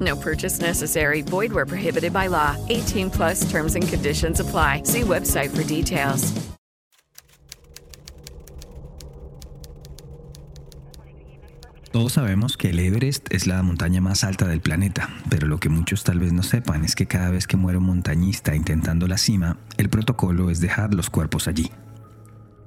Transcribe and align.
No 0.00 0.16
purchase 0.16 0.60
necessary. 0.60 1.22
Void 1.22 1.52
where 1.52 1.66
prohibited 1.66 2.12
by 2.12 2.26
law. 2.26 2.56
18 2.68 3.10
plus 3.10 3.48
terms 3.48 3.76
and 3.76 3.86
conditions 3.88 4.40
apply. 4.40 4.82
See 4.84 5.02
website 5.02 5.56
for 5.56 5.62
details. 5.62 6.32
Todos 11.96 12.12
sabemos 12.12 12.58
que 12.58 12.68
el 12.68 12.78
Everest 12.78 13.32
es 13.32 13.46
la 13.46 13.62
montaña 13.62 14.02
más 14.02 14.22
alta 14.22 14.46
del 14.46 14.60
planeta, 14.60 15.08
pero 15.30 15.46
lo 15.46 15.58
que 15.58 15.70
muchos 15.70 16.04
tal 16.04 16.18
vez 16.18 16.30
no 16.30 16.42
sepan 16.42 16.84
es 16.84 16.94
que 16.94 17.06
cada 17.06 17.30
vez 17.30 17.46
que 17.46 17.56
muere 17.56 17.78
un 17.78 17.84
montañista 17.84 18.54
intentando 18.54 19.08
la 19.08 19.16
cima, 19.16 19.56
el 19.78 19.88
protocolo 19.88 20.50
es 20.50 20.60
dejar 20.60 20.92
los 20.92 21.08
cuerpos 21.08 21.48
allí. 21.48 21.70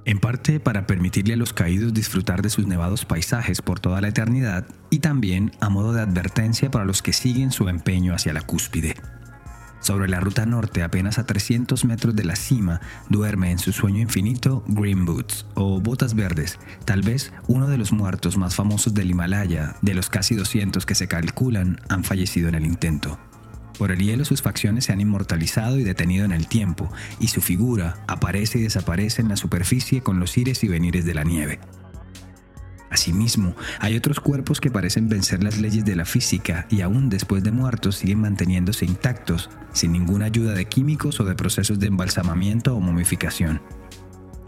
En 0.04 0.18
parte 0.18 0.60
para 0.60 0.86
permitirle 0.86 1.34
a 1.34 1.36
los 1.36 1.52
caídos 1.52 1.92
disfrutar 1.92 2.42
de 2.42 2.50
sus 2.50 2.66
nevados 2.66 3.04
paisajes 3.04 3.60
por 3.60 3.80
toda 3.80 4.00
la 4.00 4.08
eternidad 4.08 4.66
y 4.88 5.00
también 5.00 5.52
a 5.60 5.68
modo 5.68 5.92
de 5.92 6.00
advertencia 6.00 6.70
para 6.70 6.84
los 6.86 7.02
que 7.02 7.12
siguen 7.12 7.52
su 7.52 7.68
empeño 7.68 8.14
hacia 8.14 8.32
la 8.32 8.40
cúspide. 8.40 8.96
Sobre 9.80 10.08
la 10.08 10.20
ruta 10.20 10.44
norte, 10.44 10.82
apenas 10.82 11.18
a 11.18 11.24
300 11.24 11.86
metros 11.86 12.14
de 12.14 12.24
la 12.24 12.36
cima, 12.36 12.80
duerme 13.08 13.50
en 13.50 13.58
su 13.58 13.72
sueño 13.72 14.00
infinito 14.00 14.62
Green 14.68 15.06
Boots 15.06 15.46
o 15.54 15.80
Botas 15.80 16.14
Verdes, 16.14 16.58
tal 16.84 17.00
vez 17.00 17.32
uno 17.46 17.66
de 17.66 17.78
los 17.78 17.92
muertos 17.92 18.36
más 18.36 18.54
famosos 18.54 18.92
del 18.92 19.10
Himalaya, 19.10 19.76
de 19.80 19.94
los 19.94 20.10
casi 20.10 20.34
200 20.34 20.84
que 20.84 20.94
se 20.94 21.08
calculan 21.08 21.80
han 21.88 22.04
fallecido 22.04 22.48
en 22.48 22.56
el 22.56 22.66
intento. 22.66 23.18
Por 23.80 23.92
el 23.92 24.00
hielo 24.00 24.26
sus 24.26 24.42
facciones 24.42 24.84
se 24.84 24.92
han 24.92 25.00
inmortalizado 25.00 25.78
y 25.78 25.84
detenido 25.84 26.26
en 26.26 26.32
el 26.32 26.48
tiempo, 26.48 26.92
y 27.18 27.28
su 27.28 27.40
figura 27.40 28.04
aparece 28.08 28.58
y 28.58 28.62
desaparece 28.62 29.22
en 29.22 29.30
la 29.30 29.38
superficie 29.38 30.02
con 30.02 30.20
los 30.20 30.36
ires 30.36 30.62
y 30.62 30.68
venires 30.68 31.06
de 31.06 31.14
la 31.14 31.24
nieve. 31.24 31.60
Asimismo, 32.90 33.56
hay 33.78 33.96
otros 33.96 34.20
cuerpos 34.20 34.60
que 34.60 34.70
parecen 34.70 35.08
vencer 35.08 35.42
las 35.42 35.58
leyes 35.58 35.86
de 35.86 35.96
la 35.96 36.04
física 36.04 36.66
y 36.68 36.82
aún 36.82 37.08
después 37.08 37.42
de 37.42 37.52
muertos 37.52 37.96
siguen 37.96 38.20
manteniéndose 38.20 38.84
intactos, 38.84 39.48
sin 39.72 39.92
ninguna 39.92 40.26
ayuda 40.26 40.52
de 40.52 40.66
químicos 40.66 41.18
o 41.18 41.24
de 41.24 41.34
procesos 41.34 41.78
de 41.78 41.86
embalsamamiento 41.86 42.76
o 42.76 42.80
momificación. 42.80 43.62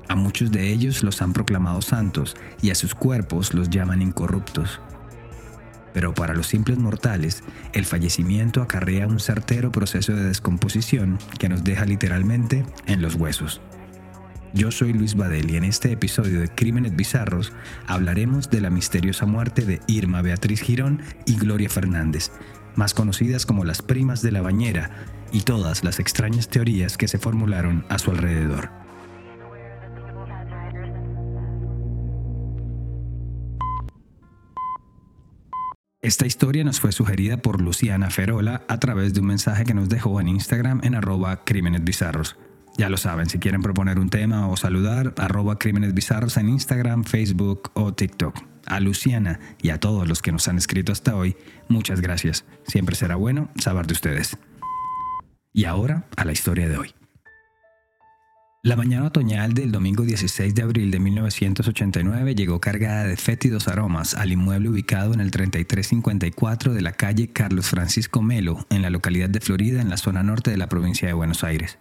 A 0.08 0.14
muchos 0.14 0.52
de 0.52 0.70
ellos 0.70 1.02
los 1.02 1.22
han 1.22 1.32
proclamado 1.32 1.80
santos 1.80 2.36
y 2.60 2.68
a 2.68 2.74
sus 2.74 2.94
cuerpos 2.94 3.54
los 3.54 3.70
llaman 3.70 4.02
incorruptos. 4.02 4.82
Pero 5.92 6.14
para 6.14 6.34
los 6.34 6.46
simples 6.46 6.78
mortales, 6.78 7.42
el 7.72 7.84
fallecimiento 7.84 8.62
acarrea 8.62 9.06
un 9.06 9.20
certero 9.20 9.72
proceso 9.72 10.14
de 10.14 10.24
descomposición 10.24 11.18
que 11.38 11.48
nos 11.48 11.64
deja 11.64 11.84
literalmente 11.84 12.64
en 12.86 13.02
los 13.02 13.14
huesos. 13.14 13.60
Yo 14.54 14.70
soy 14.70 14.92
Luis 14.92 15.14
Badel 15.14 15.50
y 15.50 15.56
en 15.56 15.64
este 15.64 15.92
episodio 15.92 16.40
de 16.40 16.48
Crímenes 16.48 16.94
Bizarros 16.94 17.52
hablaremos 17.86 18.50
de 18.50 18.60
la 18.60 18.68
misteriosa 18.68 19.24
muerte 19.24 19.64
de 19.64 19.80
Irma 19.86 20.20
Beatriz 20.20 20.60
Girón 20.60 21.00
y 21.24 21.36
Gloria 21.36 21.70
Fernández, 21.70 22.30
más 22.76 22.92
conocidas 22.92 23.46
como 23.46 23.64
las 23.64 23.80
primas 23.80 24.20
de 24.20 24.32
la 24.32 24.42
bañera, 24.42 24.90
y 25.32 25.40
todas 25.40 25.82
las 25.84 25.98
extrañas 25.98 26.48
teorías 26.48 26.98
que 26.98 27.08
se 27.08 27.18
formularon 27.18 27.86
a 27.88 27.98
su 27.98 28.10
alrededor. 28.10 28.81
Esta 36.02 36.26
historia 36.26 36.64
nos 36.64 36.80
fue 36.80 36.90
sugerida 36.90 37.36
por 37.36 37.60
Luciana 37.60 38.10
Ferola 38.10 38.64
a 38.66 38.80
través 38.80 39.14
de 39.14 39.20
un 39.20 39.26
mensaje 39.26 39.64
que 39.64 39.72
nos 39.72 39.88
dejó 39.88 40.20
en 40.20 40.26
Instagram 40.26 40.80
en 40.82 40.96
arroba 40.96 41.44
crímenes 41.44 41.84
bizarros. 41.84 42.36
Ya 42.76 42.88
lo 42.88 42.96
saben, 42.96 43.28
si 43.28 43.38
quieren 43.38 43.62
proponer 43.62 44.00
un 44.00 44.10
tema 44.10 44.48
o 44.48 44.56
saludar, 44.56 45.14
arroba 45.16 45.60
crímenes 45.60 45.94
bizarros 45.94 46.36
en 46.38 46.48
Instagram, 46.48 47.04
Facebook 47.04 47.70
o 47.74 47.94
TikTok. 47.94 48.34
A 48.66 48.80
Luciana 48.80 49.38
y 49.62 49.70
a 49.70 49.78
todos 49.78 50.08
los 50.08 50.22
que 50.22 50.32
nos 50.32 50.48
han 50.48 50.58
escrito 50.58 50.90
hasta 50.90 51.14
hoy, 51.14 51.36
muchas 51.68 52.00
gracias. 52.00 52.44
Siempre 52.66 52.96
será 52.96 53.14
bueno 53.14 53.48
saber 53.60 53.86
de 53.86 53.92
ustedes. 53.92 54.36
Y 55.52 55.66
ahora 55.66 56.08
a 56.16 56.24
la 56.24 56.32
historia 56.32 56.68
de 56.68 56.78
hoy. 56.78 57.01
La 58.64 58.76
mañana 58.76 59.06
otoñal 59.06 59.54
del 59.54 59.72
domingo 59.72 60.04
16 60.04 60.54
de 60.54 60.62
abril 60.62 60.92
de 60.92 61.00
1989 61.00 62.36
llegó 62.36 62.60
cargada 62.60 63.02
de 63.02 63.16
fétidos 63.16 63.66
aromas 63.66 64.14
al 64.14 64.30
inmueble 64.30 64.68
ubicado 64.68 65.12
en 65.14 65.20
el 65.20 65.32
3354 65.32 66.72
de 66.72 66.80
la 66.80 66.92
calle 66.92 67.32
Carlos 67.32 67.66
Francisco 67.66 68.22
Melo, 68.22 68.64
en 68.70 68.82
la 68.82 68.90
localidad 68.90 69.28
de 69.28 69.40
Florida, 69.40 69.82
en 69.82 69.90
la 69.90 69.96
zona 69.96 70.22
norte 70.22 70.52
de 70.52 70.58
la 70.58 70.68
provincia 70.68 71.08
de 71.08 71.12
Buenos 71.12 71.42
Aires. 71.42 71.78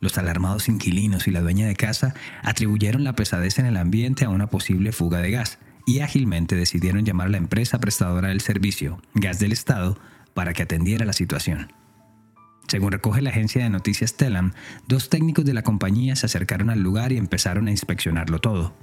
Los 0.00 0.18
alarmados 0.18 0.68
inquilinos 0.68 1.26
y 1.26 1.30
la 1.30 1.40
dueña 1.40 1.66
de 1.66 1.74
casa 1.74 2.12
atribuyeron 2.42 3.02
la 3.02 3.16
pesadez 3.16 3.58
en 3.58 3.64
el 3.64 3.78
ambiente 3.78 4.26
a 4.26 4.28
una 4.28 4.48
posible 4.48 4.92
fuga 4.92 5.22
de 5.22 5.30
gas 5.30 5.58
y 5.86 6.00
ágilmente 6.00 6.54
decidieron 6.54 7.06
llamar 7.06 7.28
a 7.28 7.30
la 7.30 7.38
empresa 7.38 7.80
prestadora 7.80 8.28
del 8.28 8.42
servicio, 8.42 9.00
Gas 9.14 9.38
del 9.38 9.52
Estado, 9.52 9.98
para 10.34 10.52
que 10.52 10.64
atendiera 10.64 11.06
la 11.06 11.14
situación. 11.14 11.72
Según 12.70 12.92
recoge 12.92 13.20
la 13.20 13.30
agencia 13.30 13.64
de 13.64 13.68
noticias 13.68 14.14
Telam, 14.14 14.52
dos 14.86 15.08
técnicos 15.08 15.44
de 15.44 15.54
la 15.54 15.62
compañía 15.62 16.14
se 16.14 16.26
acercaron 16.26 16.70
al 16.70 16.80
lugar 16.80 17.10
y 17.10 17.16
empezaron 17.16 17.66
a 17.66 17.72
inspeccionarlo 17.72 18.38
todo. 18.38 18.76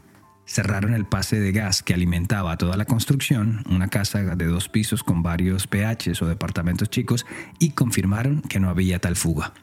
Cerraron 0.46 0.94
el 0.94 1.06
pase 1.06 1.40
de 1.40 1.54
gas 1.54 1.84
que 1.84 1.94
alimentaba 1.94 2.58
toda 2.58 2.76
la 2.76 2.84
construcción, 2.84 3.64
una 3.70 3.88
casa 3.88 4.36
de 4.36 4.46
dos 4.46 4.68
pisos 4.68 5.04
con 5.04 5.24
varios 5.24 5.68
PHs 5.68 6.22
o 6.22 6.28
departamentos 6.28 6.90
chicos, 6.90 7.26
y 7.60 7.70
confirmaron 7.70 8.42
que 8.42 8.60
no 8.60 8.68
había 8.68 9.00
tal 9.00 9.16
fuga. 9.16 9.54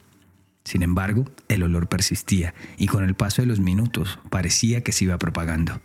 Sin 0.64 0.82
embargo, 0.82 1.26
el 1.48 1.62
olor 1.62 1.90
persistía 1.90 2.54
y 2.78 2.86
con 2.86 3.04
el 3.04 3.16
paso 3.16 3.42
de 3.42 3.46
los 3.46 3.60
minutos 3.60 4.18
parecía 4.30 4.80
que 4.80 4.92
se 4.92 5.04
iba 5.04 5.18
propagando. 5.18 5.82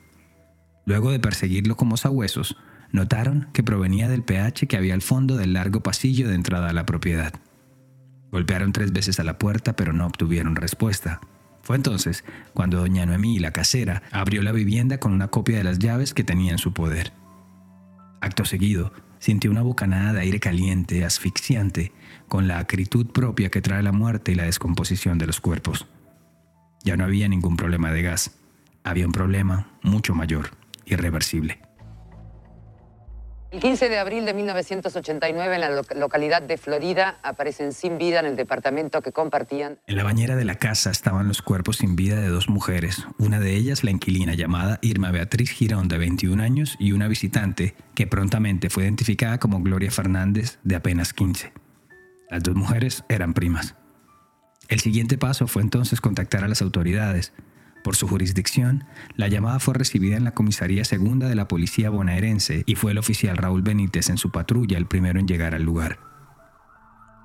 Luego 0.86 1.12
de 1.12 1.20
perseguirlo 1.20 1.76
como 1.76 1.98
sabuesos, 1.98 2.56
notaron 2.94 3.50
que 3.52 3.64
provenía 3.64 4.08
del 4.08 4.24
pH 4.24 4.66
que 4.68 4.78
había 4.78 4.94
al 4.94 5.02
fondo 5.02 5.36
del 5.36 5.52
largo 5.52 5.84
pasillo 5.84 6.30
de 6.30 6.36
entrada 6.36 6.70
a 6.70 6.74
la 6.74 6.86
propiedad. 6.86 7.34
Golpearon 8.32 8.72
tres 8.74 8.92
veces 8.92 9.20
a 9.20 9.24
la 9.24 9.38
puerta 9.40 9.76
pero 9.76 9.94
no 9.94 10.06
obtuvieron 10.06 10.56
respuesta. 10.56 11.20
Fue 11.62 11.76
entonces 11.76 12.24
cuando 12.54 12.80
doña 12.80 13.06
Noemí, 13.06 13.40
la 13.40 13.52
casera, 13.52 14.04
abrió 14.12 14.42
la 14.42 14.52
vivienda 14.52 15.00
con 15.00 15.14
una 15.14 15.28
copia 15.28 15.58
de 15.58 15.64
las 15.64 15.80
llaves 15.80 16.14
que 16.14 16.24
tenía 16.24 16.52
en 16.52 16.58
su 16.58 16.74
poder. 16.74 17.14
Acto 18.22 18.46
seguido, 18.46 18.92
sintió 19.20 19.52
una 19.52 19.62
bocanada 19.62 20.14
de 20.14 20.22
aire 20.22 20.40
caliente, 20.40 21.06
asfixiante, 21.06 21.92
con 22.28 22.48
la 22.48 22.60
acritud 22.60 23.08
propia 23.08 23.50
que 23.50 23.62
trae 23.62 23.84
la 23.84 23.92
muerte 23.92 24.32
y 24.32 24.36
la 24.36 24.44
descomposición 24.44 25.18
de 25.18 25.28
los 25.28 25.40
cuerpos. 25.40 25.88
Ya 26.84 26.98
no 26.98 27.04
había 27.04 27.28
ningún 27.28 27.58
problema 27.58 27.92
de 27.92 28.02
gas, 28.02 28.32
había 28.84 29.06
un 29.06 29.12
problema 29.12 29.68
mucho 29.84 30.16
mayor, 30.16 30.52
irreversible. 30.86 31.60
El 33.52 33.62
15 33.62 33.90
de 33.90 33.98
abril 33.98 34.26
de 34.26 34.36
1989 34.36 35.56
en 35.56 35.62
la 35.62 35.82
localidad 35.96 36.44
de 36.44 36.58
Florida 36.58 37.18
aparecen 37.24 37.74
sin 37.74 37.98
vida 37.98 38.20
en 38.20 38.28
el 38.28 38.36
departamento 38.36 39.02
que 39.02 39.12
compartían. 39.12 39.80
En 39.88 39.96
la 39.96 40.04
bañera 40.04 40.36
de 40.36 40.46
la 40.46 40.56
casa 40.56 40.92
estaban 40.92 41.28
los 41.28 41.42
cuerpos 41.42 41.78
sin 41.78 41.96
vida 41.96 42.22
de 42.22 42.28
dos 42.28 42.48
mujeres, 42.48 43.08
una 43.18 43.40
de 43.40 43.56
ellas 43.56 43.84
la 43.84 43.90
inquilina 43.90 44.36
llamada 44.36 44.78
Irma 44.84 45.10
Beatriz 45.10 45.50
Girón 45.50 45.88
de 45.88 45.98
21 45.98 46.44
años 46.44 46.76
y 46.80 46.92
una 46.92 47.08
visitante 47.08 47.74
que 47.96 48.06
prontamente 48.06 48.70
fue 48.70 48.84
identificada 48.84 49.40
como 49.40 49.64
Gloria 49.64 49.90
Fernández 49.90 50.60
de 50.64 50.76
apenas 50.76 51.14
15. 51.14 51.52
Las 52.30 52.44
dos 52.44 52.54
mujeres 52.56 53.04
eran 53.10 53.34
primas. 53.34 53.74
El 54.68 54.80
siguiente 54.80 55.18
paso 55.18 55.48
fue 55.48 55.64
entonces 55.64 56.00
contactar 56.00 56.44
a 56.44 56.48
las 56.48 56.62
autoridades. 56.62 57.34
Por 57.84 57.96
su 57.96 58.08
jurisdicción, 58.08 58.84
la 59.16 59.28
llamada 59.28 59.60
fue 59.60 59.74
recibida 59.74 60.18
en 60.18 60.26
la 60.26 60.32
comisaría 60.32 60.84
segunda 60.84 61.30
de 61.30 61.36
la 61.36 61.48
policía 61.48 61.90
bonaerense 61.90 62.64
y 62.66 62.76
fue 62.76 62.92
el 62.92 62.98
oficial 62.98 63.38
Raúl 63.38 63.62
Benítez 63.62 64.10
en 64.10 64.18
su 64.18 64.32
patrulla 64.32 64.78
el 64.78 64.86
primero 64.86 65.20
en 65.20 65.28
llegar 65.28 65.56
al 65.56 65.64
lugar. 65.64 66.00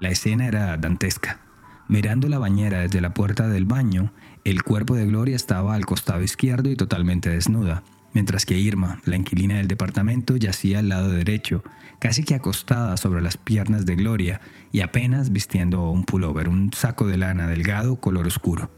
La 0.01 0.11
escena 0.11 0.47
era 0.47 0.77
dantesca. 0.77 1.41
Mirando 1.89 2.29
la 2.29 2.39
bañera 2.39 2.81
desde 2.81 3.01
la 3.01 3.15
puerta 3.15 3.49
del 3.49 3.65
baño, 3.65 4.13
El 4.45 4.63
cuerpo 4.63 4.95
de 4.95 5.07
Gloria 5.07 5.37
estaba 5.37 5.75
al 5.75 5.87
costado 5.87 6.23
izquierdo 6.23 6.71
y 6.71 6.77
totalmente 6.77 7.31
desnuda, 7.31 7.83
mientras 8.13 8.45
que 8.45 8.59
Irma, 8.59 9.01
la 9.07 9.17
inquilina 9.17 9.57
del 9.57 9.69
departamento, 9.69 10.37
yacía 10.37 10.81
al 10.81 10.91
lado 10.91 11.09
derecho, 11.09 11.65
casi 11.99 12.25
que 12.25 12.35
acostada 12.35 12.97
sobre 12.99 13.23
las 13.23 13.39
piernas 13.39 13.87
de 13.87 13.97
Gloria 13.97 14.41
y 14.71 14.81
apenas 14.81 15.33
vistiendo 15.33 15.91
un 15.91 16.05
pullover, 16.05 16.49
un 16.51 16.73
saco 16.75 17.07
de 17.07 17.17
lana 17.17 17.47
delgado 17.47 17.97
color 17.97 18.27
oscuro. 18.27 18.71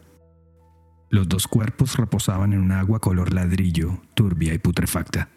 Los 1.17 1.31
dos 1.31 1.49
cuerpos 1.49 1.97
reposaban 1.97 2.53
en 2.53 2.59
un 2.59 2.73
agua 2.73 3.01
color 3.01 3.33
ladrillo, 3.33 4.03
turbia 4.13 4.53
y 4.53 4.59
putrefacta. 4.59 5.31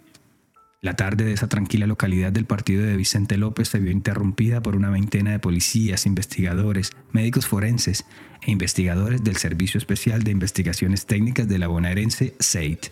La 0.81 0.97
tarde 0.97 1.23
de 1.23 1.31
esa 1.31 1.47
tranquila 1.47 1.87
localidad 1.87 2.33
del 2.33 2.43
partido 2.43 2.83
de 2.85 2.97
Vicente 2.97 3.37
López 3.37 3.69
se 3.69 3.79
vio 3.79 3.89
interrumpida 3.89 4.61
por 4.61 4.75
una 4.75 4.89
veintena 4.89 5.31
de 5.31 5.39
policías, 5.39 6.05
investigadores, 6.05 6.91
médicos 7.13 7.47
forenses 7.47 8.05
e 8.41 8.51
investigadores 8.51 9.23
del 9.23 9.37
Servicio 9.37 9.77
Especial 9.77 10.23
de 10.23 10.31
Investigaciones 10.31 11.05
Técnicas 11.05 11.47
de 11.47 11.59
la 11.59 11.69
bonaerense 11.69 12.35
SEIT. 12.39 12.87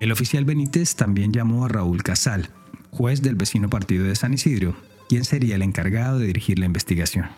El 0.00 0.10
oficial 0.10 0.46
Benítez 0.46 0.96
también 0.96 1.34
llamó 1.34 1.66
a 1.66 1.68
Raúl 1.68 2.02
Casal, 2.02 2.48
juez 2.92 3.20
del 3.20 3.34
vecino 3.34 3.68
partido 3.68 4.06
de 4.06 4.16
San 4.16 4.32
Isidro, 4.32 4.74
quien 5.10 5.26
sería 5.26 5.56
el 5.56 5.62
encargado 5.62 6.18
de 6.18 6.28
dirigir 6.28 6.58
la 6.58 6.64
investigación. 6.64 7.28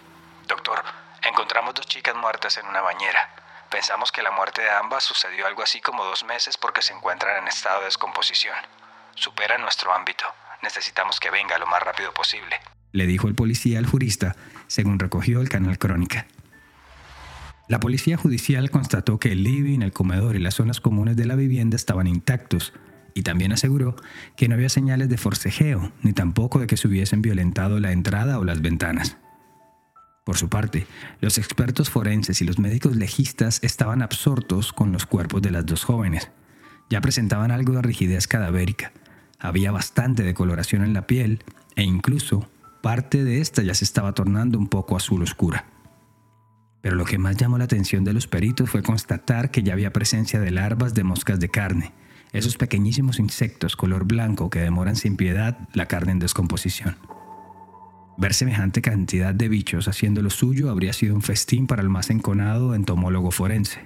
Doctor, 0.49 0.78
encontramos 1.28 1.75
dos 1.75 1.88
chicas 1.88 2.14
muertas 2.14 2.56
en 2.58 2.69
una 2.69 2.81
bañera. 2.81 3.44
Pensamos 3.75 4.12
que 4.12 4.23
la 4.23 4.31
muerte 4.31 4.62
de 4.62 4.71
ambas 4.71 5.03
sucedió 5.03 5.49
algo 5.49 5.61
así 5.61 5.81
como 5.81 6.05
dos 6.05 6.25
meses 6.25 6.56
porque 6.56 6.81
se 6.81 6.93
encuentran 6.93 7.43
en 7.43 7.49
estado 7.49 7.81
de 7.81 7.87
descomposición. 7.87 8.55
Supera 9.17 9.59
nuestro 9.59 9.93
ámbito. 9.93 10.23
Necesitamos 10.62 11.19
que 11.19 11.29
venga 11.32 11.59
lo 11.59 11.67
más 11.67 11.82
rápido 11.82 12.15
posible. 12.15 12.55
Le 12.93 13.09
dijo 13.09 13.26
el 13.26 13.35
policía 13.35 13.81
al 13.81 13.87
jurista, 13.87 14.37
según 14.69 15.00
recogió 15.00 15.41
el 15.41 15.49
canal 15.49 15.76
Crónica. 15.76 16.29
La 17.67 17.81
policía 17.81 18.17
judicial 18.17 18.71
constató 18.71 19.19
que 19.19 19.32
el 19.32 19.43
living, 19.43 19.81
el 19.81 19.93
comedor 19.93 20.37
y 20.37 20.38
las 20.38 20.55
zonas 20.55 20.81
comunes 20.81 21.17
de 21.17 21.26
la 21.26 21.35
vivienda 21.35 21.75
estaban 21.75 22.06
intactos 22.06 22.73
y 23.12 23.23
también 23.23 23.50
aseguró 23.50 23.97
que 24.37 24.47
no 24.47 24.55
había 24.55 24.69
señales 24.69 25.09
de 25.09 25.19
forcejeo 25.19 25.91
ni 26.00 26.12
tampoco 26.12 26.61
de 26.61 26.69
que 26.69 26.76
se 26.76 26.87
hubiesen 26.87 27.23
violentado 27.23 27.81
la 27.81 27.91
entrada 27.91 28.38
o 28.38 28.44
las 28.44 28.62
ventanas. 28.62 29.17
Por 30.25 30.38
su 30.38 30.49
parte, 30.49 30.87
los 31.21 31.37
expertos 31.38 31.91
forenses 31.91 32.41
y 32.41 32.44
los 32.44 32.59
médicos 32.59 32.97
legistas 32.97 33.61
estaban 33.62 34.03
absortos 34.03 34.73
con 34.73 34.91
los 34.91 35.05
cuerpos 35.05 35.43
de 35.43 35.50
las 35.50 35.67
dos 35.67 35.85
jóvenes. 35.85 36.31
Ya 36.88 37.00
presentaban 37.00 37.50
algo 37.50 37.75
de 37.75 37.82
rigidez 37.82 38.26
cadavérica, 38.26 38.93
había 39.44 39.73
bastante 39.73 40.23
decoloración 40.23 40.82
en 40.82 40.94
la 40.94 41.06
piel 41.06 41.44
e 41.76 41.82
incluso 41.82 42.49
parte 42.82 43.25
de 43.25 43.43
esta 43.43 43.62
ya 43.62 43.75
se 43.75 43.85
estaba 43.85 44.12
tornando 44.12 44.59
un 44.59 44.69
poco 44.69 44.97
azul 44.97 45.23
oscura. 45.23 45.67
Pero 46.81 46.97
lo 46.97 47.05
que 47.05 47.19
más 47.19 47.37
llamó 47.37 47.59
la 47.59 47.65
atención 47.65 48.05
de 48.05 48.15
los 48.15 48.26
peritos 48.26 48.71
fue 48.71 48.82
constatar 48.82 49.50
que 49.50 49.62
ya 49.62 49.75
había 49.75 49.93
presencia 49.93 50.41
de 50.41 50.50
larvas 50.50 50.94
de 50.94 51.05
moscas 51.05 51.41
de 51.41 51.50
carne, 51.50 51.93
esos 52.32 52.56
pequeñísimos 52.56 53.19
insectos 53.19 53.76
color 53.76 54.05
blanco 54.05 54.49
que 54.49 54.61
demoran 54.61 54.97
sin 54.97 55.17
piedad 55.17 55.59
la 55.75 55.87
carne 55.87 56.12
en 56.12 56.21
descomposición. 56.21 56.97
Ver 58.16 58.32
semejante 58.32 58.81
cantidad 58.81 59.34
de 59.34 59.49
bichos 59.49 59.88
haciendo 59.88 60.22
lo 60.22 60.31
suyo 60.31 60.70
habría 60.70 60.93
sido 60.93 61.14
un 61.14 61.22
festín 61.22 61.66
para 61.66 61.82
el 61.82 61.88
más 61.88 62.11
enconado 62.11 62.75
entomólogo 62.75 63.31
forense. 63.31 63.81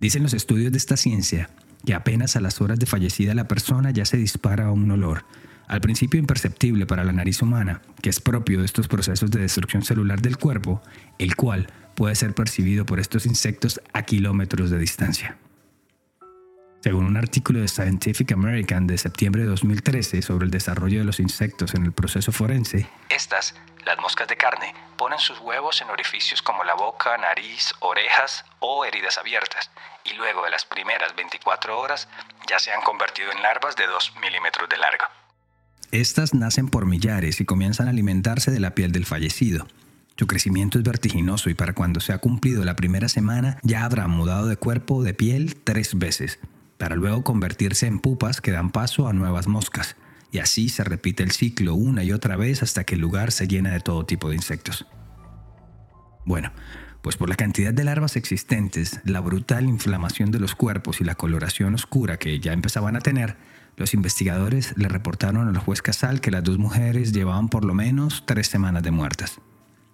Dicen 0.00 0.22
los 0.22 0.34
estudios 0.34 0.72
de 0.72 0.78
esta 0.78 0.96
ciencia 0.96 1.48
que 1.86 1.94
apenas 1.94 2.36
a 2.36 2.40
las 2.40 2.60
horas 2.60 2.78
de 2.78 2.86
fallecida 2.86 3.34
la 3.34 3.48
persona 3.48 3.90
ya 3.90 4.04
se 4.04 4.16
dispara 4.16 4.70
un 4.70 4.90
olor, 4.90 5.24
al 5.66 5.80
principio 5.80 6.20
imperceptible 6.20 6.86
para 6.86 7.04
la 7.04 7.12
nariz 7.12 7.40
humana, 7.42 7.80
que 8.02 8.10
es 8.10 8.20
propio 8.20 8.60
de 8.60 8.66
estos 8.66 8.88
procesos 8.88 9.30
de 9.30 9.40
destrucción 9.40 9.82
celular 9.82 10.20
del 10.20 10.36
cuerpo, 10.36 10.82
el 11.18 11.36
cual 11.36 11.68
puede 11.94 12.14
ser 12.14 12.34
percibido 12.34 12.84
por 12.84 13.00
estos 13.00 13.26
insectos 13.26 13.80
a 13.92 14.02
kilómetros 14.02 14.70
de 14.70 14.78
distancia. 14.78 15.38
Según 16.84 17.06
un 17.06 17.16
artículo 17.16 17.60
de 17.60 17.68
Scientific 17.68 18.30
American 18.32 18.86
de 18.86 18.98
septiembre 18.98 19.40
de 19.40 19.48
2013 19.48 20.20
sobre 20.20 20.44
el 20.44 20.50
desarrollo 20.50 20.98
de 20.98 21.06
los 21.06 21.18
insectos 21.18 21.72
en 21.72 21.86
el 21.86 21.92
proceso 21.92 22.30
forense, 22.30 22.86
Estas, 23.08 23.54
las 23.86 23.98
moscas 24.00 24.28
de 24.28 24.36
carne, 24.36 24.74
ponen 24.98 25.18
sus 25.18 25.40
huevos 25.40 25.80
en 25.80 25.88
orificios 25.88 26.42
como 26.42 26.62
la 26.62 26.74
boca, 26.74 27.16
nariz, 27.16 27.72
orejas 27.80 28.44
o 28.60 28.84
heridas 28.84 29.16
abiertas, 29.16 29.70
y 30.04 30.12
luego 30.12 30.44
de 30.44 30.50
las 30.50 30.66
primeras 30.66 31.16
24 31.16 31.80
horas 31.80 32.06
ya 32.50 32.58
se 32.58 32.70
han 32.70 32.82
convertido 32.82 33.32
en 33.32 33.40
larvas 33.40 33.76
de 33.76 33.86
2 33.86 34.16
milímetros 34.20 34.68
de 34.68 34.76
largo. 34.76 35.06
Estas 35.90 36.34
nacen 36.34 36.68
por 36.68 36.84
millares 36.84 37.40
y 37.40 37.46
comienzan 37.46 37.86
a 37.86 37.92
alimentarse 37.92 38.50
de 38.50 38.60
la 38.60 38.74
piel 38.74 38.92
del 38.92 39.06
fallecido. 39.06 39.66
Su 40.18 40.26
crecimiento 40.26 40.76
es 40.76 40.84
vertiginoso 40.84 41.48
y 41.48 41.54
para 41.54 41.72
cuando 41.72 42.00
se 42.00 42.12
ha 42.12 42.18
cumplido 42.18 42.62
la 42.62 42.76
primera 42.76 43.08
semana 43.08 43.58
ya 43.62 43.86
habrá 43.86 44.06
mudado 44.06 44.48
de 44.48 44.58
cuerpo 44.58 45.02
de 45.02 45.14
piel 45.14 45.56
tres 45.64 45.98
veces, 45.98 46.38
para 46.78 46.96
luego 46.96 47.24
convertirse 47.24 47.86
en 47.86 47.98
pupas 47.98 48.40
que 48.40 48.50
dan 48.50 48.70
paso 48.70 49.08
a 49.08 49.12
nuevas 49.12 49.46
moscas, 49.46 49.96
y 50.30 50.38
así 50.38 50.68
se 50.68 50.82
repite 50.82 51.22
el 51.22 51.30
ciclo 51.30 51.74
una 51.74 52.02
y 52.02 52.12
otra 52.12 52.36
vez 52.36 52.62
hasta 52.62 52.84
que 52.84 52.96
el 52.96 53.00
lugar 53.00 53.30
se 53.30 53.46
llena 53.46 53.70
de 53.70 53.80
todo 53.80 54.04
tipo 54.04 54.28
de 54.28 54.36
insectos. 54.36 54.86
Bueno, 56.24 56.52
pues 57.02 57.16
por 57.16 57.28
la 57.28 57.36
cantidad 57.36 57.72
de 57.72 57.84
larvas 57.84 58.16
existentes, 58.16 59.00
la 59.04 59.20
brutal 59.20 59.66
inflamación 59.66 60.30
de 60.30 60.40
los 60.40 60.54
cuerpos 60.54 61.00
y 61.00 61.04
la 61.04 61.14
coloración 61.14 61.74
oscura 61.74 62.16
que 62.16 62.40
ya 62.40 62.52
empezaban 62.52 62.96
a 62.96 63.00
tener, 63.00 63.36
los 63.76 63.92
investigadores 63.92 64.72
le 64.76 64.88
reportaron 64.88 65.48
al 65.48 65.58
juez 65.58 65.82
Casal 65.82 66.20
que 66.20 66.30
las 66.30 66.42
dos 66.42 66.58
mujeres 66.58 67.12
llevaban 67.12 67.48
por 67.48 67.64
lo 67.64 67.74
menos 67.74 68.24
tres 68.26 68.46
semanas 68.46 68.82
de 68.82 68.90
muertas. 68.90 69.40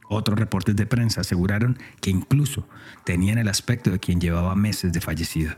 Otros 0.08 0.38
reportes 0.38 0.76
de 0.76 0.86
prensa 0.86 1.20
aseguraron 1.20 1.78
que 2.00 2.10
incluso 2.10 2.68
tenían 3.04 3.38
el 3.38 3.48
aspecto 3.48 3.90
de 3.90 3.98
quien 3.98 4.20
llevaba 4.20 4.54
meses 4.54 4.92
de 4.92 5.00
fallecido. 5.00 5.54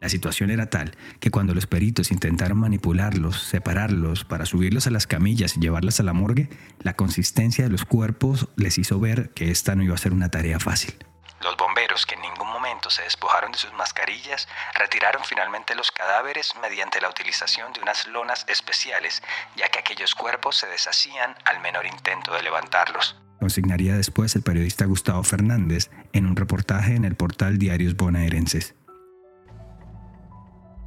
La 0.00 0.08
situación 0.08 0.50
era 0.50 0.70
tal 0.70 0.96
que 1.20 1.30
cuando 1.30 1.52
los 1.52 1.66
peritos 1.66 2.10
intentaron 2.10 2.56
manipularlos, 2.56 3.42
separarlos 3.42 4.24
para 4.24 4.46
subirlos 4.46 4.86
a 4.86 4.90
las 4.90 5.06
camillas 5.06 5.56
y 5.56 5.60
llevarlas 5.60 6.00
a 6.00 6.02
la 6.02 6.14
morgue, 6.14 6.48
la 6.80 6.94
consistencia 6.94 7.64
de 7.64 7.70
los 7.70 7.84
cuerpos 7.84 8.48
les 8.56 8.78
hizo 8.78 8.98
ver 8.98 9.28
que 9.34 9.50
esta 9.50 9.74
no 9.74 9.82
iba 9.82 9.94
a 9.94 9.98
ser 9.98 10.14
una 10.14 10.30
tarea 10.30 10.58
fácil. 10.58 10.94
Los 11.42 11.54
bomberos, 11.58 12.06
que 12.06 12.14
en 12.14 12.22
ningún 12.22 12.48
momento 12.48 12.88
se 12.88 13.02
despojaron 13.02 13.52
de 13.52 13.58
sus 13.58 13.74
mascarillas, 13.74 14.48
retiraron 14.74 15.22
finalmente 15.24 15.74
los 15.74 15.90
cadáveres 15.90 16.54
mediante 16.62 17.02
la 17.02 17.10
utilización 17.10 17.70
de 17.74 17.80
unas 17.80 18.06
lonas 18.06 18.46
especiales, 18.48 19.22
ya 19.54 19.68
que 19.68 19.80
aquellos 19.80 20.14
cuerpos 20.14 20.56
se 20.56 20.66
deshacían 20.66 21.34
al 21.44 21.60
menor 21.60 21.84
intento 21.84 22.32
de 22.32 22.42
levantarlos. 22.42 23.16
Consignaría 23.38 23.96
después 23.96 24.36
el 24.36 24.42
periodista 24.42 24.84
Gustavo 24.84 25.22
Fernández 25.24 25.90
en 26.12 26.26
un 26.26 26.36
reportaje 26.36 26.94
en 26.94 27.06
el 27.06 27.16
portal 27.16 27.58
Diarios 27.58 27.96
Bonaerenses. 27.96 28.74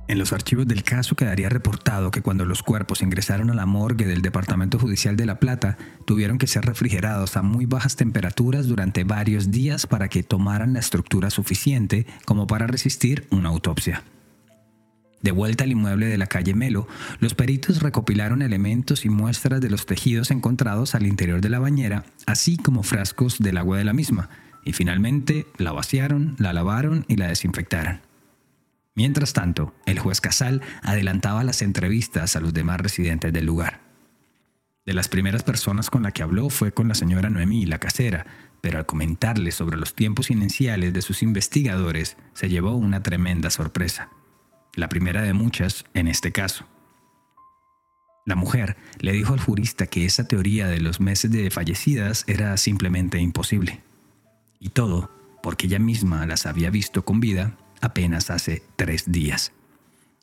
En 0.07 0.19
los 0.19 0.33
archivos 0.33 0.67
del 0.67 0.83
caso 0.83 1.15
quedaría 1.15 1.47
reportado 1.47 2.11
que 2.11 2.21
cuando 2.21 2.43
los 2.45 2.61
cuerpos 2.61 3.01
ingresaron 3.01 3.49
a 3.49 3.53
la 3.53 3.65
morgue 3.65 4.05
del 4.05 4.21
Departamento 4.21 4.77
Judicial 4.77 5.15
de 5.15 5.25
La 5.25 5.39
Plata, 5.39 5.77
tuvieron 6.05 6.37
que 6.37 6.47
ser 6.47 6.65
refrigerados 6.65 7.37
a 7.37 7.41
muy 7.41 7.65
bajas 7.65 7.95
temperaturas 7.95 8.67
durante 8.67 9.05
varios 9.05 9.49
días 9.49 9.87
para 9.87 10.09
que 10.09 10.21
tomaran 10.21 10.73
la 10.73 10.79
estructura 10.79 11.29
suficiente 11.29 12.05
como 12.25 12.47
para 12.47 12.67
resistir 12.67 13.27
una 13.31 13.49
autopsia. 13.49 14.03
De 15.21 15.31
vuelta 15.31 15.63
al 15.63 15.71
inmueble 15.71 16.07
de 16.07 16.17
la 16.17 16.27
calle 16.27 16.53
Melo, 16.53 16.85
los 17.21 17.33
peritos 17.33 17.81
recopilaron 17.81 18.41
elementos 18.41 19.05
y 19.05 19.09
muestras 19.09 19.61
de 19.61 19.69
los 19.69 19.85
tejidos 19.85 20.31
encontrados 20.31 20.95
al 20.95 21.07
interior 21.07 21.39
de 21.39 21.47
la 21.47 21.59
bañera, 21.59 22.03
así 22.25 22.57
como 22.57 22.83
frascos 22.83 23.39
del 23.39 23.57
agua 23.57 23.77
de 23.77 23.85
la 23.85 23.93
misma, 23.93 24.29
y 24.65 24.73
finalmente 24.73 25.47
la 25.57 25.71
vaciaron, 25.71 26.35
la 26.39 26.51
lavaron 26.51 27.05
y 27.07 27.15
la 27.15 27.29
desinfectaron. 27.29 28.12
Mientras 28.95 29.33
tanto, 29.33 29.73
el 29.85 29.99
juez 29.99 30.21
Casal 30.21 30.61
adelantaba 30.81 31.43
las 31.43 31.61
entrevistas 31.61 32.35
a 32.35 32.39
los 32.39 32.53
demás 32.53 32.79
residentes 32.79 33.33
del 33.33 33.45
lugar. 33.45 33.81
De 34.85 34.93
las 34.93 35.07
primeras 35.07 35.43
personas 35.43 35.89
con 35.89 36.03
la 36.03 36.11
que 36.11 36.23
habló 36.23 36.49
fue 36.49 36.73
con 36.73 36.87
la 36.87 36.93
señora 36.93 37.29
Noemí, 37.29 37.65
la 37.65 37.79
casera, 37.79 38.25
pero 38.61 38.77
al 38.77 38.85
comentarle 38.85 39.51
sobre 39.51 39.77
los 39.77 39.95
tiempos 39.95 40.29
iniciales 40.29 40.93
de 40.93 41.01
sus 41.01 41.23
investigadores, 41.23 42.17
se 42.33 42.49
llevó 42.49 42.75
una 42.75 43.01
tremenda 43.01 43.49
sorpresa. 43.49 44.09
La 44.75 44.89
primera 44.89 45.21
de 45.21 45.33
muchas 45.33 45.85
en 45.93 46.07
este 46.07 46.31
caso. 46.31 46.65
La 48.25 48.35
mujer 48.35 48.77
le 48.99 49.11
dijo 49.11 49.33
al 49.33 49.39
jurista 49.39 49.87
que 49.87 50.05
esa 50.05 50.27
teoría 50.27 50.67
de 50.67 50.79
los 50.79 50.99
meses 50.99 51.31
de 51.31 51.49
fallecidas 51.49 52.23
era 52.27 52.55
simplemente 52.57 53.19
imposible. 53.19 53.81
Y 54.59 54.69
todo 54.69 55.11
porque 55.41 55.67
ella 55.67 55.79
misma 55.79 56.25
las 56.25 56.45
había 56.45 56.69
visto 56.69 57.03
con 57.03 57.19
vida 57.19 57.57
apenas 57.83 58.29
hace 58.29 58.63
tres 58.75 59.11
días, 59.11 59.51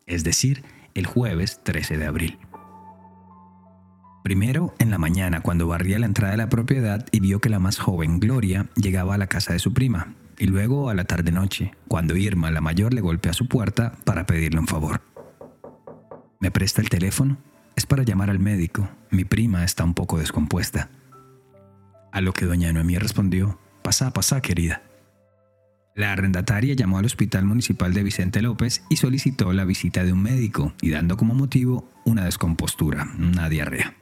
es 0.07 0.25
decir, 0.25 0.65
el 0.95 1.07
jueves 1.07 1.61
13 1.63 1.99
de 1.99 2.07
abril. 2.07 2.39
Primero, 4.25 4.75
en 4.79 4.91
la 4.91 4.99
mañana, 4.99 5.41
cuando 5.43 5.67
barría 5.67 5.99
la 5.99 6.07
entrada 6.07 6.33
de 6.33 6.39
la 6.39 6.49
propiedad 6.49 7.07
y 7.11 7.21
vio 7.21 7.41
que 7.41 7.49
la 7.49 7.59
más 7.59 7.79
joven, 7.79 8.19
Gloria, 8.19 8.69
llegaba 8.77 9.15
a 9.15 9.19
la 9.19 9.27
casa 9.27 9.53
de 9.53 9.59
su 9.59 9.73
prima, 9.73 10.15
y 10.39 10.47
luego 10.47 10.89
a 10.89 10.95
la 10.95 11.05
tarde-noche, 11.05 11.75
cuando 11.87 12.17
Irma, 12.17 12.51
la 12.51 12.63
mayor, 12.63 12.95
le 12.95 13.03
golpea 13.03 13.35
su 13.35 13.47
puerta 13.47 13.93
para 14.05 14.25
pedirle 14.25 14.61
un 14.61 14.67
favor. 14.67 15.03
¿Me 16.39 16.51
presta 16.51 16.81
el 16.81 16.89
teléfono? 16.89 17.37
Es 17.77 17.85
para 17.85 18.03
llamar 18.03 18.31
al 18.31 18.39
médico. 18.39 18.89
Mi 19.11 19.25
prima 19.25 19.65
está 19.65 19.85
un 19.85 19.93
poco 19.93 20.19
descompuesta. 20.19 20.89
A 22.11 22.23
lo 22.23 22.33
que 22.33 22.47
doña 22.47 22.73
Noemí 22.73 22.97
respondió, 22.97 23.59
pasa, 23.83 24.13
pasa, 24.13 24.41
querida. 24.41 24.83
La 26.01 26.15
arrendataria 26.15 26.73
llamó 26.73 26.97
al 26.97 27.05
Hospital 27.05 27.45
Municipal 27.45 27.93
de 27.93 28.03
Vicente 28.03 28.41
López 28.41 28.83
y 28.89 28.97
solicitó 28.97 29.53
la 29.53 29.67
visita 29.67 30.03
de 30.03 30.15
un 30.15 30.23
médico 30.23 30.73
y 30.81 30.89
dando 30.89 31.19
como 31.19 31.35
motivo 31.35 31.91
una 32.07 32.25
descompostura, 32.25 33.07
una 33.19 33.51
diarrea. 33.51 33.93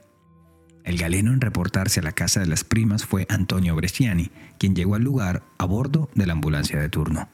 El 0.84 0.96
galeno 0.96 1.32
en 1.32 1.40
reportarse 1.40 1.98
a 1.98 2.04
la 2.04 2.12
casa 2.12 2.38
de 2.38 2.46
las 2.46 2.62
primas 2.62 3.04
fue 3.04 3.26
Antonio 3.28 3.74
Bresciani, 3.74 4.30
quien 4.60 4.76
llegó 4.76 4.94
al 4.94 5.02
lugar 5.02 5.42
a 5.58 5.64
bordo 5.64 6.08
de 6.14 6.24
la 6.26 6.34
ambulancia 6.34 6.78
de 6.78 6.88
turno. 6.88 7.28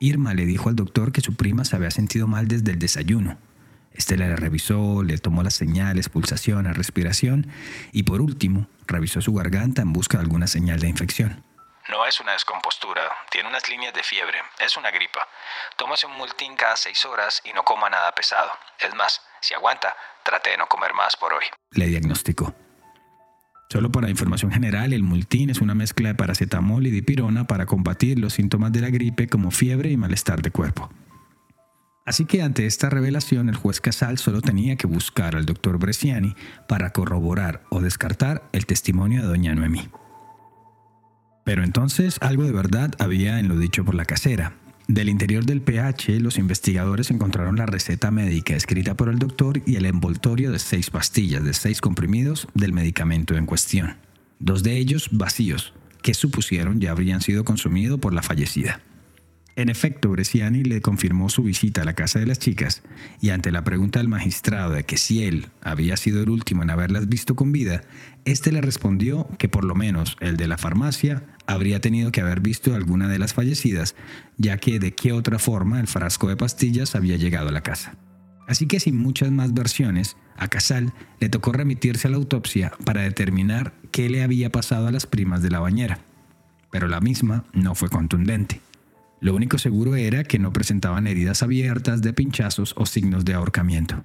Irma 0.00 0.34
le 0.34 0.44
dijo 0.44 0.68
al 0.68 0.76
doctor 0.76 1.10
que 1.10 1.22
su 1.22 1.34
prima 1.34 1.64
se 1.64 1.74
había 1.74 1.90
sentido 1.90 2.26
mal 2.26 2.46
desde 2.46 2.72
el 2.72 2.78
desayuno. 2.78 3.38
Este 3.94 4.18
le 4.18 4.36
revisó, 4.36 5.02
le 5.02 5.16
tomó 5.16 5.42
las 5.42 5.54
señales, 5.54 6.10
pulsación, 6.10 6.66
respiración 6.74 7.46
y 7.92 8.02
por 8.02 8.20
último 8.20 8.68
revisó 8.86 9.22
su 9.22 9.32
garganta 9.32 9.80
en 9.80 9.94
busca 9.94 10.18
de 10.18 10.24
alguna 10.24 10.46
señal 10.46 10.78
de 10.78 10.90
infección. 10.90 11.47
No 11.88 12.04
es 12.04 12.20
una 12.20 12.32
descompostura, 12.32 13.00
tiene 13.30 13.48
unas 13.48 13.66
líneas 13.70 13.94
de 13.94 14.02
fiebre, 14.02 14.38
es 14.58 14.76
una 14.76 14.90
gripa. 14.90 15.26
Tómase 15.78 16.06
un 16.06 16.16
multín 16.16 16.54
cada 16.54 16.76
seis 16.76 17.06
horas 17.06 17.40
y 17.44 17.52
no 17.54 17.64
coma 17.64 17.88
nada 17.88 18.12
pesado. 18.12 18.50
Es 18.78 18.94
más, 18.94 19.22
si 19.40 19.54
aguanta, 19.54 19.94
trate 20.22 20.50
de 20.50 20.58
no 20.58 20.66
comer 20.66 20.92
más 20.92 21.16
por 21.16 21.32
hoy. 21.32 21.44
Le 21.70 21.86
diagnosticó. 21.86 22.54
Solo 23.70 23.90
para 23.90 24.10
información 24.10 24.52
general, 24.52 24.92
el 24.92 25.02
multín 25.02 25.48
es 25.48 25.62
una 25.62 25.74
mezcla 25.74 26.08
de 26.08 26.14
paracetamol 26.14 26.86
y 26.86 26.90
dipirona 26.90 27.46
para 27.46 27.64
combatir 27.64 28.18
los 28.18 28.34
síntomas 28.34 28.70
de 28.72 28.82
la 28.82 28.90
gripe 28.90 29.26
como 29.26 29.50
fiebre 29.50 29.90
y 29.90 29.96
malestar 29.96 30.42
de 30.42 30.50
cuerpo. 30.50 30.90
Así 32.04 32.26
que 32.26 32.42
ante 32.42 32.66
esta 32.66 32.90
revelación, 32.90 33.48
el 33.48 33.56
juez 33.56 33.80
Casal 33.80 34.18
solo 34.18 34.42
tenía 34.42 34.76
que 34.76 34.86
buscar 34.86 35.36
al 35.36 35.46
doctor 35.46 35.78
Bresciani 35.78 36.34
para 36.66 36.90
corroborar 36.90 37.62
o 37.70 37.80
descartar 37.80 38.42
el 38.52 38.66
testimonio 38.66 39.22
de 39.22 39.28
doña 39.28 39.54
Noemí. 39.54 39.90
Pero 41.48 41.64
entonces 41.64 42.18
algo 42.20 42.44
de 42.44 42.52
verdad 42.52 42.94
había 42.98 43.40
en 43.40 43.48
lo 43.48 43.58
dicho 43.58 43.82
por 43.82 43.94
la 43.94 44.04
casera, 44.04 44.52
del 44.86 45.08
interior 45.08 45.46
del 45.46 45.62
pH, 45.62 46.20
los 46.20 46.36
investigadores 46.36 47.10
encontraron 47.10 47.56
la 47.56 47.64
receta 47.64 48.10
médica 48.10 48.54
escrita 48.54 48.94
por 48.94 49.08
el 49.08 49.18
doctor 49.18 49.62
y 49.64 49.76
el 49.76 49.86
envoltorio 49.86 50.52
de 50.52 50.58
seis 50.58 50.90
pastillas 50.90 51.42
de 51.42 51.54
seis 51.54 51.80
comprimidos 51.80 52.48
del 52.52 52.74
medicamento 52.74 53.34
en 53.34 53.46
cuestión. 53.46 53.96
Dos 54.38 54.62
de 54.62 54.76
ellos 54.76 55.08
vacíos, 55.10 55.72
que 56.02 56.12
supusieron 56.12 56.80
ya 56.80 56.90
habrían 56.90 57.22
sido 57.22 57.44
consumidos 57.44 57.98
por 57.98 58.12
la 58.12 58.22
fallecida. 58.22 58.82
En 59.58 59.70
efecto, 59.70 60.08
Bresciani 60.10 60.62
le 60.62 60.80
confirmó 60.80 61.28
su 61.28 61.42
visita 61.42 61.82
a 61.82 61.84
la 61.84 61.94
casa 61.94 62.20
de 62.20 62.26
las 62.26 62.38
chicas 62.38 62.84
y 63.20 63.30
ante 63.30 63.50
la 63.50 63.64
pregunta 63.64 63.98
del 63.98 64.06
magistrado 64.06 64.70
de 64.70 64.84
que 64.84 64.96
si 64.96 65.24
él 65.24 65.48
había 65.62 65.96
sido 65.96 66.22
el 66.22 66.30
último 66.30 66.62
en 66.62 66.70
haberlas 66.70 67.08
visto 67.08 67.34
con 67.34 67.50
vida, 67.50 67.80
éste 68.24 68.52
le 68.52 68.60
respondió 68.60 69.26
que 69.36 69.48
por 69.48 69.64
lo 69.64 69.74
menos 69.74 70.16
el 70.20 70.36
de 70.36 70.46
la 70.46 70.58
farmacia 70.58 71.24
habría 71.48 71.80
tenido 71.80 72.12
que 72.12 72.20
haber 72.20 72.38
visto 72.38 72.72
alguna 72.72 73.08
de 73.08 73.18
las 73.18 73.34
fallecidas, 73.34 73.96
ya 74.36 74.58
que 74.58 74.78
de 74.78 74.94
qué 74.94 75.10
otra 75.10 75.40
forma 75.40 75.80
el 75.80 75.88
frasco 75.88 76.28
de 76.28 76.36
pastillas 76.36 76.94
había 76.94 77.16
llegado 77.16 77.48
a 77.48 77.52
la 77.52 77.62
casa. 77.62 77.96
Así 78.46 78.68
que 78.68 78.78
sin 78.78 78.96
muchas 78.96 79.32
más 79.32 79.54
versiones, 79.54 80.16
a 80.36 80.46
Casal 80.46 80.92
le 81.18 81.30
tocó 81.30 81.50
remitirse 81.50 82.06
a 82.06 82.12
la 82.12 82.18
autopsia 82.18 82.70
para 82.84 83.02
determinar 83.02 83.74
qué 83.90 84.08
le 84.08 84.22
había 84.22 84.52
pasado 84.52 84.86
a 84.86 84.92
las 84.92 85.06
primas 85.06 85.42
de 85.42 85.50
la 85.50 85.58
bañera. 85.58 85.98
Pero 86.70 86.86
la 86.86 87.00
misma 87.00 87.44
no 87.52 87.74
fue 87.74 87.88
contundente. 87.88 88.60
Lo 89.20 89.34
único 89.34 89.58
seguro 89.58 89.96
era 89.96 90.24
que 90.24 90.38
no 90.38 90.52
presentaban 90.52 91.06
heridas 91.06 91.42
abiertas 91.42 92.02
de 92.02 92.12
pinchazos 92.12 92.74
o 92.76 92.86
signos 92.86 93.24
de 93.24 93.34
ahorcamiento. 93.34 94.04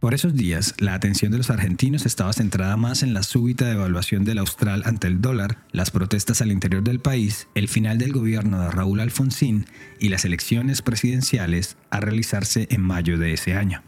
Por 0.00 0.14
esos 0.14 0.34
días, 0.36 0.74
la 0.78 0.94
atención 0.94 1.32
de 1.32 1.38
los 1.38 1.50
argentinos 1.50 2.06
estaba 2.06 2.32
centrada 2.32 2.76
más 2.76 3.02
en 3.02 3.14
la 3.14 3.24
súbita 3.24 3.64
devaluación 3.64 4.24
del 4.24 4.38
austral 4.38 4.84
ante 4.86 5.08
el 5.08 5.20
dólar, 5.20 5.58
las 5.72 5.90
protestas 5.90 6.40
al 6.40 6.52
interior 6.52 6.84
del 6.84 7.00
país, 7.00 7.48
el 7.56 7.66
final 7.66 7.98
del 7.98 8.12
gobierno 8.12 8.60
de 8.60 8.70
Raúl 8.70 9.00
Alfonsín 9.00 9.66
y 9.98 10.10
las 10.10 10.24
elecciones 10.24 10.82
presidenciales 10.82 11.76
a 11.90 11.98
realizarse 11.98 12.68
en 12.70 12.80
mayo 12.80 13.18
de 13.18 13.32
ese 13.32 13.54
año. 13.54 13.82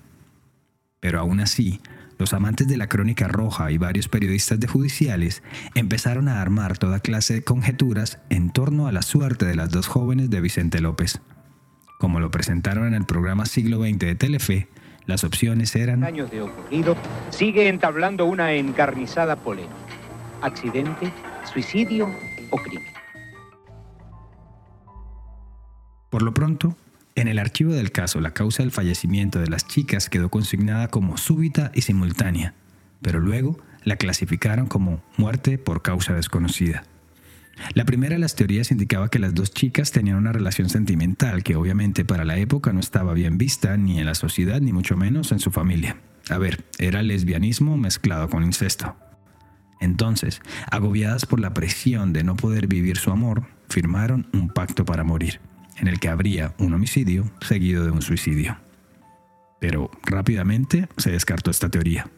Pero 0.98 1.20
aún 1.20 1.38
así, 1.38 1.80
los 2.20 2.34
amantes 2.34 2.68
de 2.68 2.76
la 2.76 2.86
crónica 2.86 3.28
roja 3.28 3.70
y 3.72 3.78
varios 3.78 4.08
periodistas 4.08 4.60
de 4.60 4.66
judiciales 4.68 5.42
empezaron 5.74 6.28
a 6.28 6.42
armar 6.42 6.76
toda 6.76 7.00
clase 7.00 7.32
de 7.32 7.44
conjeturas 7.44 8.20
en 8.28 8.50
torno 8.50 8.86
a 8.86 8.92
la 8.92 9.00
suerte 9.00 9.46
de 9.46 9.54
las 9.54 9.70
dos 9.70 9.86
jóvenes 9.86 10.28
de 10.28 10.42
Vicente 10.42 10.80
López. 10.80 11.22
Como 11.98 12.20
lo 12.20 12.30
presentaron 12.30 12.86
en 12.86 12.94
el 12.94 13.06
programa 13.06 13.46
Siglo 13.46 13.78
XX 13.80 13.98
de 13.98 14.14
Telefe, 14.16 14.68
las 15.06 15.24
opciones 15.24 15.74
eran... 15.74 16.04
años 16.04 16.30
de 16.30 16.42
ocurrido, 16.42 16.94
sigue 17.30 17.68
entablando 17.68 18.26
una 18.26 18.52
encarnizada 18.52 19.36
polémica. 19.36 19.74
¿Accidente, 20.42 21.10
suicidio 21.50 22.14
o 22.50 22.58
crimen? 22.58 22.92
Por 26.10 26.20
lo 26.20 26.34
pronto, 26.34 26.76
en 27.20 27.28
el 27.28 27.38
archivo 27.38 27.72
del 27.72 27.92
caso, 27.92 28.20
la 28.20 28.32
causa 28.32 28.62
del 28.62 28.72
fallecimiento 28.72 29.40
de 29.40 29.48
las 29.48 29.66
chicas 29.66 30.08
quedó 30.08 30.30
consignada 30.30 30.88
como 30.88 31.18
súbita 31.18 31.70
y 31.74 31.82
simultánea, 31.82 32.54
pero 33.02 33.20
luego 33.20 33.58
la 33.84 33.96
clasificaron 33.96 34.66
como 34.66 35.02
muerte 35.16 35.58
por 35.58 35.82
causa 35.82 36.14
desconocida. 36.14 36.84
La 37.74 37.84
primera 37.84 38.14
de 38.14 38.20
las 38.20 38.36
teorías 38.36 38.70
indicaba 38.70 39.10
que 39.10 39.18
las 39.18 39.34
dos 39.34 39.52
chicas 39.52 39.90
tenían 39.90 40.16
una 40.16 40.32
relación 40.32 40.70
sentimental 40.70 41.42
que 41.42 41.56
obviamente 41.56 42.06
para 42.06 42.24
la 42.24 42.38
época 42.38 42.72
no 42.72 42.80
estaba 42.80 43.12
bien 43.12 43.36
vista 43.36 43.76
ni 43.76 43.98
en 43.98 44.06
la 44.06 44.14
sociedad 44.14 44.60
ni 44.62 44.72
mucho 44.72 44.96
menos 44.96 45.30
en 45.30 45.40
su 45.40 45.50
familia. 45.50 45.98
A 46.30 46.38
ver, 46.38 46.64
era 46.78 47.02
lesbianismo 47.02 47.76
mezclado 47.76 48.30
con 48.30 48.44
incesto. 48.44 48.96
Entonces, 49.80 50.40
agobiadas 50.70 51.26
por 51.26 51.40
la 51.40 51.52
presión 51.52 52.14
de 52.14 52.24
no 52.24 52.36
poder 52.36 52.66
vivir 52.66 52.96
su 52.96 53.10
amor, 53.10 53.46
firmaron 53.68 54.26
un 54.32 54.48
pacto 54.48 54.86
para 54.86 55.04
morir 55.04 55.40
en 55.80 55.88
el 55.88 55.98
que 55.98 56.08
habría 56.08 56.54
un 56.58 56.74
homicidio 56.74 57.30
seguido 57.40 57.84
de 57.84 57.90
un 57.90 58.02
suicidio. 58.02 58.58
Pero 59.60 59.90
rápidamente 60.04 60.88
se 60.96 61.10
descartó 61.10 61.50
esta 61.50 61.68
teoría. 61.68 62.08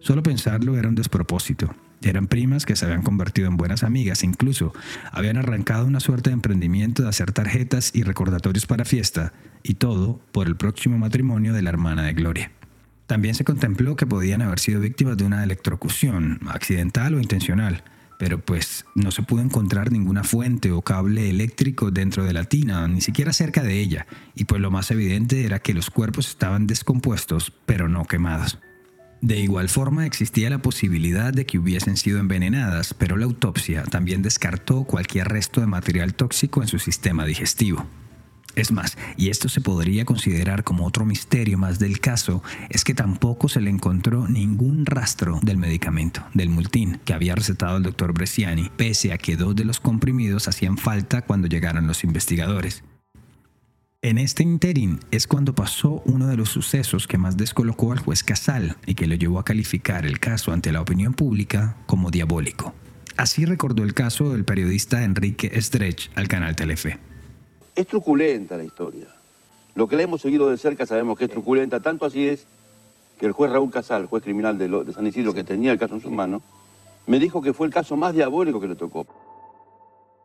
Solo 0.00 0.22
pensarlo 0.22 0.76
era 0.76 0.88
un 0.88 0.94
despropósito. 0.94 1.74
Eran 2.02 2.26
primas 2.26 2.66
que 2.66 2.76
se 2.76 2.84
habían 2.84 3.02
convertido 3.02 3.48
en 3.48 3.56
buenas 3.56 3.82
amigas, 3.82 4.22
incluso 4.22 4.74
habían 5.10 5.38
arrancado 5.38 5.86
una 5.86 6.00
suerte 6.00 6.30
de 6.30 6.34
emprendimiento 6.34 7.02
de 7.02 7.08
hacer 7.08 7.32
tarjetas 7.32 7.92
y 7.94 8.02
recordatorios 8.02 8.66
para 8.66 8.84
fiesta, 8.84 9.32
y 9.62 9.74
todo 9.74 10.20
por 10.30 10.46
el 10.46 10.56
próximo 10.56 10.98
matrimonio 10.98 11.54
de 11.54 11.62
la 11.62 11.70
hermana 11.70 12.02
de 12.02 12.12
Gloria. 12.12 12.50
También 13.06 13.34
se 13.34 13.44
contempló 13.44 13.96
que 13.96 14.06
podían 14.06 14.42
haber 14.42 14.58
sido 14.58 14.80
víctimas 14.80 15.16
de 15.16 15.24
una 15.24 15.42
electrocución, 15.42 16.40
accidental 16.48 17.14
o 17.14 17.20
intencional, 17.20 17.84
pero 18.24 18.38
pues 18.38 18.86
no 18.94 19.10
se 19.10 19.22
pudo 19.22 19.42
encontrar 19.42 19.92
ninguna 19.92 20.24
fuente 20.24 20.72
o 20.72 20.80
cable 20.80 21.28
eléctrico 21.28 21.90
dentro 21.90 22.24
de 22.24 22.32
la 22.32 22.44
tina, 22.44 22.88
ni 22.88 23.02
siquiera 23.02 23.34
cerca 23.34 23.62
de 23.62 23.78
ella, 23.78 24.06
y 24.34 24.44
pues 24.44 24.62
lo 24.62 24.70
más 24.70 24.90
evidente 24.90 25.44
era 25.44 25.58
que 25.58 25.74
los 25.74 25.90
cuerpos 25.90 26.30
estaban 26.30 26.66
descompuestos, 26.66 27.52
pero 27.66 27.86
no 27.86 28.06
quemados. 28.06 28.58
De 29.20 29.40
igual 29.40 29.68
forma 29.68 30.06
existía 30.06 30.48
la 30.48 30.62
posibilidad 30.62 31.34
de 31.34 31.44
que 31.44 31.58
hubiesen 31.58 31.98
sido 31.98 32.18
envenenadas, 32.18 32.94
pero 32.94 33.18
la 33.18 33.26
autopsia 33.26 33.82
también 33.82 34.22
descartó 34.22 34.84
cualquier 34.84 35.28
resto 35.28 35.60
de 35.60 35.66
material 35.66 36.14
tóxico 36.14 36.62
en 36.62 36.68
su 36.68 36.78
sistema 36.78 37.26
digestivo. 37.26 37.84
Es 38.56 38.70
más, 38.70 38.96
y 39.16 39.30
esto 39.30 39.48
se 39.48 39.60
podría 39.60 40.04
considerar 40.04 40.62
como 40.62 40.86
otro 40.86 41.04
misterio 41.04 41.58
más 41.58 41.78
del 41.78 41.98
caso, 41.98 42.42
es 42.70 42.84
que 42.84 42.94
tampoco 42.94 43.48
se 43.48 43.60
le 43.60 43.70
encontró 43.70 44.28
ningún 44.28 44.86
rastro 44.86 45.40
del 45.42 45.58
medicamento, 45.58 46.24
del 46.34 46.50
multín, 46.50 47.00
que 47.04 47.14
había 47.14 47.34
recetado 47.34 47.76
el 47.76 47.82
doctor 47.82 48.12
Bresciani, 48.12 48.70
pese 48.76 49.12
a 49.12 49.18
que 49.18 49.36
dos 49.36 49.56
de 49.56 49.64
los 49.64 49.80
comprimidos 49.80 50.46
hacían 50.46 50.78
falta 50.78 51.22
cuando 51.22 51.48
llegaron 51.48 51.86
los 51.88 52.04
investigadores. 52.04 52.84
En 54.02 54.18
este 54.18 54.42
interín 54.42 55.00
es 55.10 55.26
cuando 55.26 55.54
pasó 55.54 56.02
uno 56.04 56.26
de 56.26 56.36
los 56.36 56.50
sucesos 56.50 57.08
que 57.08 57.16
más 57.16 57.38
descolocó 57.38 57.90
al 57.90 57.98
juez 57.98 58.22
Casal 58.22 58.76
y 58.86 58.94
que 58.94 59.06
lo 59.06 59.14
llevó 59.14 59.38
a 59.38 59.44
calificar 59.44 60.04
el 60.04 60.20
caso 60.20 60.52
ante 60.52 60.72
la 60.72 60.82
opinión 60.82 61.14
pública 61.14 61.78
como 61.86 62.10
diabólico. 62.10 62.74
Así 63.16 63.46
recordó 63.46 63.82
el 63.82 63.94
caso 63.94 64.30
del 64.30 64.44
periodista 64.44 65.04
Enrique 65.04 65.58
Stretch 65.60 66.10
al 66.16 66.28
canal 66.28 66.54
Telefe. 66.54 66.98
Es 67.74 67.86
truculenta 67.86 68.56
la 68.56 68.64
historia. 68.64 69.06
Lo 69.74 69.88
que 69.88 69.96
la 69.96 70.02
hemos 70.02 70.20
seguido 70.20 70.50
de 70.50 70.56
cerca 70.56 70.86
sabemos 70.86 71.18
que 71.18 71.24
es 71.24 71.30
truculenta, 71.30 71.80
tanto 71.80 72.06
así 72.06 72.28
es 72.28 72.46
que 73.18 73.26
el 73.26 73.32
juez 73.32 73.50
Raúl 73.50 73.70
Casal, 73.70 74.06
juez 74.06 74.22
criminal 74.22 74.58
de, 74.58 74.68
de 74.68 74.92
San 74.92 75.06
Isidro, 75.06 75.34
que 75.34 75.44
tenía 75.44 75.72
el 75.72 75.78
caso 75.78 75.94
en 75.94 76.00
sus 76.00 76.12
manos, 76.12 76.42
me 77.06 77.18
dijo 77.18 77.42
que 77.42 77.52
fue 77.52 77.66
el 77.66 77.72
caso 77.72 77.96
más 77.96 78.14
diabólico 78.14 78.60
que 78.60 78.68
le 78.68 78.76
tocó. 78.76 79.06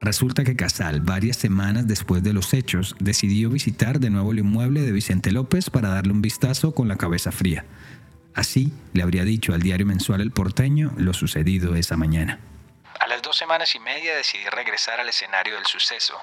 Resulta 0.02 0.46
que 0.46 0.56
Casal, 0.56 1.02
varias 1.02 1.36
semanas 1.36 1.86
después 1.86 2.24
de 2.24 2.32
los 2.32 2.54
hechos, 2.54 2.96
decidió 3.00 3.50
visitar 3.50 4.00
de 4.00 4.10
nuevo 4.10 4.32
el 4.32 4.40
inmueble 4.40 4.82
de 4.82 4.94
Vicente 4.94 5.32
López 5.32 5.70
para 5.70 5.90
darle 5.90 6.14
un 6.14 6.22
vistazo 6.22 6.74
con 6.74 6.88
la 6.88 6.96
cabeza 6.96 7.32
fría. 7.32 7.66
Así 8.34 8.72
le 8.94 9.04
habría 9.04 9.26
dicho 9.26 9.54
al 9.54 9.62
diario 9.62 9.86
mensual 9.86 10.22
El 10.22 10.32
Porteño 10.32 10.94
lo 10.96 11.14
sucedido 11.14 11.76
esa 11.76 11.98
mañana. 11.98 12.40
A 12.98 13.08
las 13.08 13.22
dos 13.22 13.36
semanas 13.36 13.76
y 13.76 13.80
media 13.80 14.16
decidí 14.16 14.46
regresar 14.46 15.02
al 15.02 15.10
escenario 15.10 15.56
del 15.56 15.66
suceso. 15.66 16.14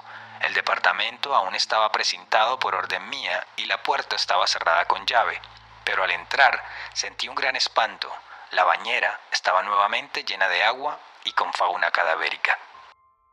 El 0.45 0.55
departamento 0.55 1.35
aún 1.35 1.55
estaba 1.55 1.91
precintado 1.93 2.59
por 2.59 2.75
orden 2.75 3.09
mía 3.09 3.47
y 3.57 3.67
la 3.67 3.83
puerta 3.83 4.17
estaba 4.17 4.47
cerrada 4.47 4.85
con 4.87 5.07
llave, 5.07 5.41
pero 5.85 6.05
al 6.05 6.11
entrar 6.11 6.63
sentí 6.93 7.29
un 7.29 7.35
gran 7.35 7.57
espanto. 7.57 8.09
La 8.53 8.65
bañera 8.65 9.21
estaba 9.33 9.63
nuevamente 9.63 10.25
llena 10.25 10.49
de 10.49 10.63
agua 10.63 11.01
y 11.25 11.33
con 11.33 11.53
fauna 11.53 11.91
cadavérica. 11.91 12.53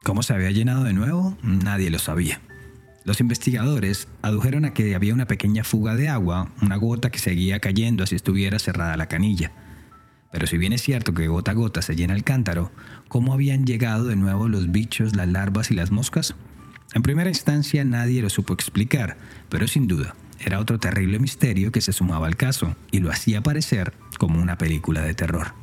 ¿Cómo 0.04 0.24
se 0.24 0.34
había 0.34 0.52
llenado 0.52 0.84
de 0.84 0.94
nuevo? 0.94 1.38
nadie 1.42 1.90
lo 1.90 2.00
sabía. 2.00 2.42
Los 3.06 3.20
investigadores 3.20 4.08
adujeron 4.22 4.66
a 4.66 4.74
que 4.74 4.96
había 4.96 5.14
una 5.14 5.26
pequeña 5.26 5.64
fuga 5.64 5.96
de 5.96 6.10
agua, 6.10 6.48
una 6.62 6.78
gota 6.78 7.10
que 7.10 7.20
seguía 7.20 7.60
cayendo 7.60 8.06
si 8.06 8.16
estuviera 8.16 8.60
cerrada 8.60 8.96
la 8.96 9.08
canilla. 9.08 9.52
Pero 10.32 10.48
si 10.48 10.58
bien 10.58 10.74
es 10.74 10.82
cierto 10.82 11.14
que 11.14 11.28
gota 11.28 11.52
a 11.52 11.54
gota 11.54 11.82
se 11.82 11.96
llena 11.96 12.16
el 12.16 12.24
cántaro, 12.24 12.72
¿cómo 13.08 13.34
habían 13.34 13.66
llegado 13.66 14.06
de 14.06 14.16
nuevo 14.16 14.48
los 14.48 14.72
bichos, 14.72 15.16
las 15.16 15.28
larvas 15.28 15.70
y 15.70 15.76
las 15.76 15.92
moscas? 15.92 16.34
En 16.94 17.02
primera 17.02 17.30
instancia 17.30 17.84
nadie 17.84 18.22
lo 18.22 18.30
supo 18.30 18.54
explicar, 18.54 19.18
pero 19.50 19.68
sin 19.68 19.88
duda 19.88 20.16
era 20.46 20.60
otro 20.60 20.80
terrible 20.80 21.20
misterio 21.20 21.72
que 21.72 21.82
se 21.82 21.94
sumaba 21.94 22.28
al 22.28 22.36
caso 22.36 22.76
y 22.92 23.00
lo 23.00 23.12
hacía 23.12 23.42
parecer 23.42 23.94
como 24.20 24.42
una 24.42 24.58
película 24.58 25.02
de 25.02 25.14
terror. 25.14 25.54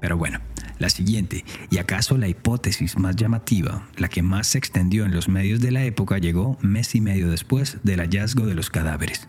Pero 0.00 0.16
bueno, 0.16 0.40
la 0.78 0.90
siguiente, 0.90 1.44
y 1.70 1.78
acaso 1.78 2.16
la 2.16 2.28
hipótesis 2.28 2.98
más 2.98 3.16
llamativa, 3.16 3.86
la 3.96 4.08
que 4.08 4.22
más 4.22 4.48
se 4.48 4.58
extendió 4.58 5.04
en 5.04 5.14
los 5.14 5.28
medios 5.28 5.60
de 5.60 5.70
la 5.70 5.84
época, 5.84 6.18
llegó 6.18 6.58
mes 6.62 6.94
y 6.94 7.00
medio 7.00 7.30
después 7.30 7.78
del 7.82 8.00
hallazgo 8.00 8.46
de 8.46 8.54
los 8.54 8.70
cadáveres. 8.70 9.28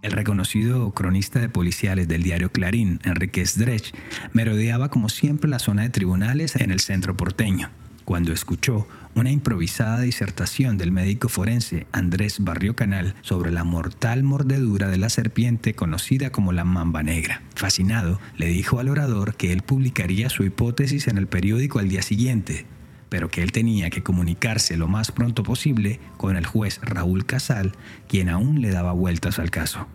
El 0.00 0.12
reconocido 0.12 0.92
cronista 0.92 1.40
de 1.40 1.48
policiales 1.48 2.06
del 2.06 2.22
diario 2.22 2.52
Clarín, 2.52 3.00
Enrique 3.02 3.44
Sdrech, 3.44 3.92
merodeaba 4.32 4.90
como 4.90 5.08
siempre 5.08 5.50
la 5.50 5.58
zona 5.58 5.82
de 5.82 5.90
tribunales 5.90 6.54
en 6.54 6.70
el 6.70 6.78
centro 6.78 7.16
porteño 7.16 7.68
cuando 8.08 8.32
escuchó 8.32 8.88
una 9.14 9.30
improvisada 9.30 10.00
disertación 10.00 10.78
del 10.78 10.92
médico 10.92 11.28
forense 11.28 11.86
Andrés 11.92 12.42
Barrio 12.42 12.74
Canal 12.74 13.14
sobre 13.20 13.50
la 13.50 13.64
mortal 13.64 14.22
mordedura 14.22 14.88
de 14.88 14.96
la 14.96 15.10
serpiente 15.10 15.74
conocida 15.74 16.32
como 16.32 16.52
la 16.52 16.64
mamba 16.64 17.02
negra. 17.02 17.42
Fascinado, 17.54 18.18
le 18.38 18.46
dijo 18.46 18.80
al 18.80 18.88
orador 18.88 19.34
que 19.34 19.52
él 19.52 19.60
publicaría 19.60 20.30
su 20.30 20.42
hipótesis 20.42 21.06
en 21.06 21.18
el 21.18 21.26
periódico 21.26 21.80
al 21.80 21.90
día 21.90 22.00
siguiente, 22.00 22.64
pero 23.10 23.28
que 23.28 23.42
él 23.42 23.52
tenía 23.52 23.90
que 23.90 24.02
comunicarse 24.02 24.78
lo 24.78 24.88
más 24.88 25.12
pronto 25.12 25.42
posible 25.42 26.00
con 26.16 26.38
el 26.38 26.46
juez 26.46 26.80
Raúl 26.80 27.26
Casal, 27.26 27.72
quien 28.08 28.30
aún 28.30 28.62
le 28.62 28.70
daba 28.70 28.92
vueltas 28.92 29.38
al 29.38 29.50
caso. 29.50 29.86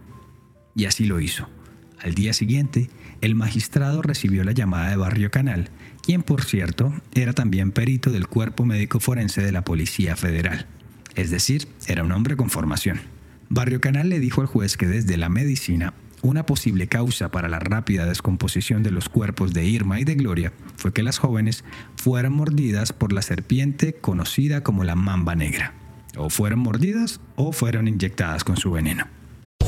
Y 0.75 0.85
así 0.85 1.05
lo 1.05 1.19
hizo. 1.19 1.49
Al 1.99 2.13
día 2.13 2.33
siguiente, 2.33 2.91
el 3.21 3.33
magistrado 3.33 4.01
recibió 4.01 4.43
la 4.43 4.51
llamada 4.51 4.89
de 4.89 4.97
Barrio 4.97 5.31
Canal, 5.31 5.69
quien 6.03 6.21
por 6.21 6.43
cierto 6.43 6.93
era 7.15 7.33
también 7.33 7.71
perito 7.71 8.11
del 8.11 8.27
cuerpo 8.27 8.65
médico 8.65 8.99
forense 8.99 9.41
de 9.41 9.51
la 9.51 9.63
Policía 9.63 10.15
Federal. 10.15 10.67
Es 11.15 11.31
decir, 11.31 11.67
era 11.87 12.03
un 12.03 12.11
hombre 12.11 12.35
con 12.35 12.49
formación. 12.49 12.99
Barrio 13.49 13.81
Canal 13.81 14.09
le 14.09 14.19
dijo 14.19 14.41
al 14.41 14.47
juez 14.47 14.77
que 14.77 14.87
desde 14.87 15.15
la 15.15 15.29
medicina, 15.29 15.93
una 16.21 16.45
posible 16.45 16.87
causa 16.87 17.31
para 17.31 17.49
la 17.49 17.59
rápida 17.59 18.05
descomposición 18.05 18.83
de 18.83 18.91
los 18.91 19.09
cuerpos 19.09 19.53
de 19.53 19.65
Irma 19.65 19.99
y 19.99 20.03
de 20.03 20.15
Gloria 20.15 20.53
fue 20.75 20.93
que 20.93 21.03
las 21.03 21.19
jóvenes 21.19 21.63
fueran 21.95 22.33
mordidas 22.33 22.93
por 22.93 23.13
la 23.13 23.21
serpiente 23.21 23.93
conocida 23.93 24.61
como 24.61 24.83
la 24.83 24.95
mamba 24.95 25.35
negra. 25.35 25.73
O 26.17 26.29
fueron 26.29 26.59
mordidas 26.59 27.21
o 27.35 27.51
fueron 27.51 27.87
inyectadas 27.87 28.43
con 28.43 28.57
su 28.57 28.71
veneno. 28.71 29.07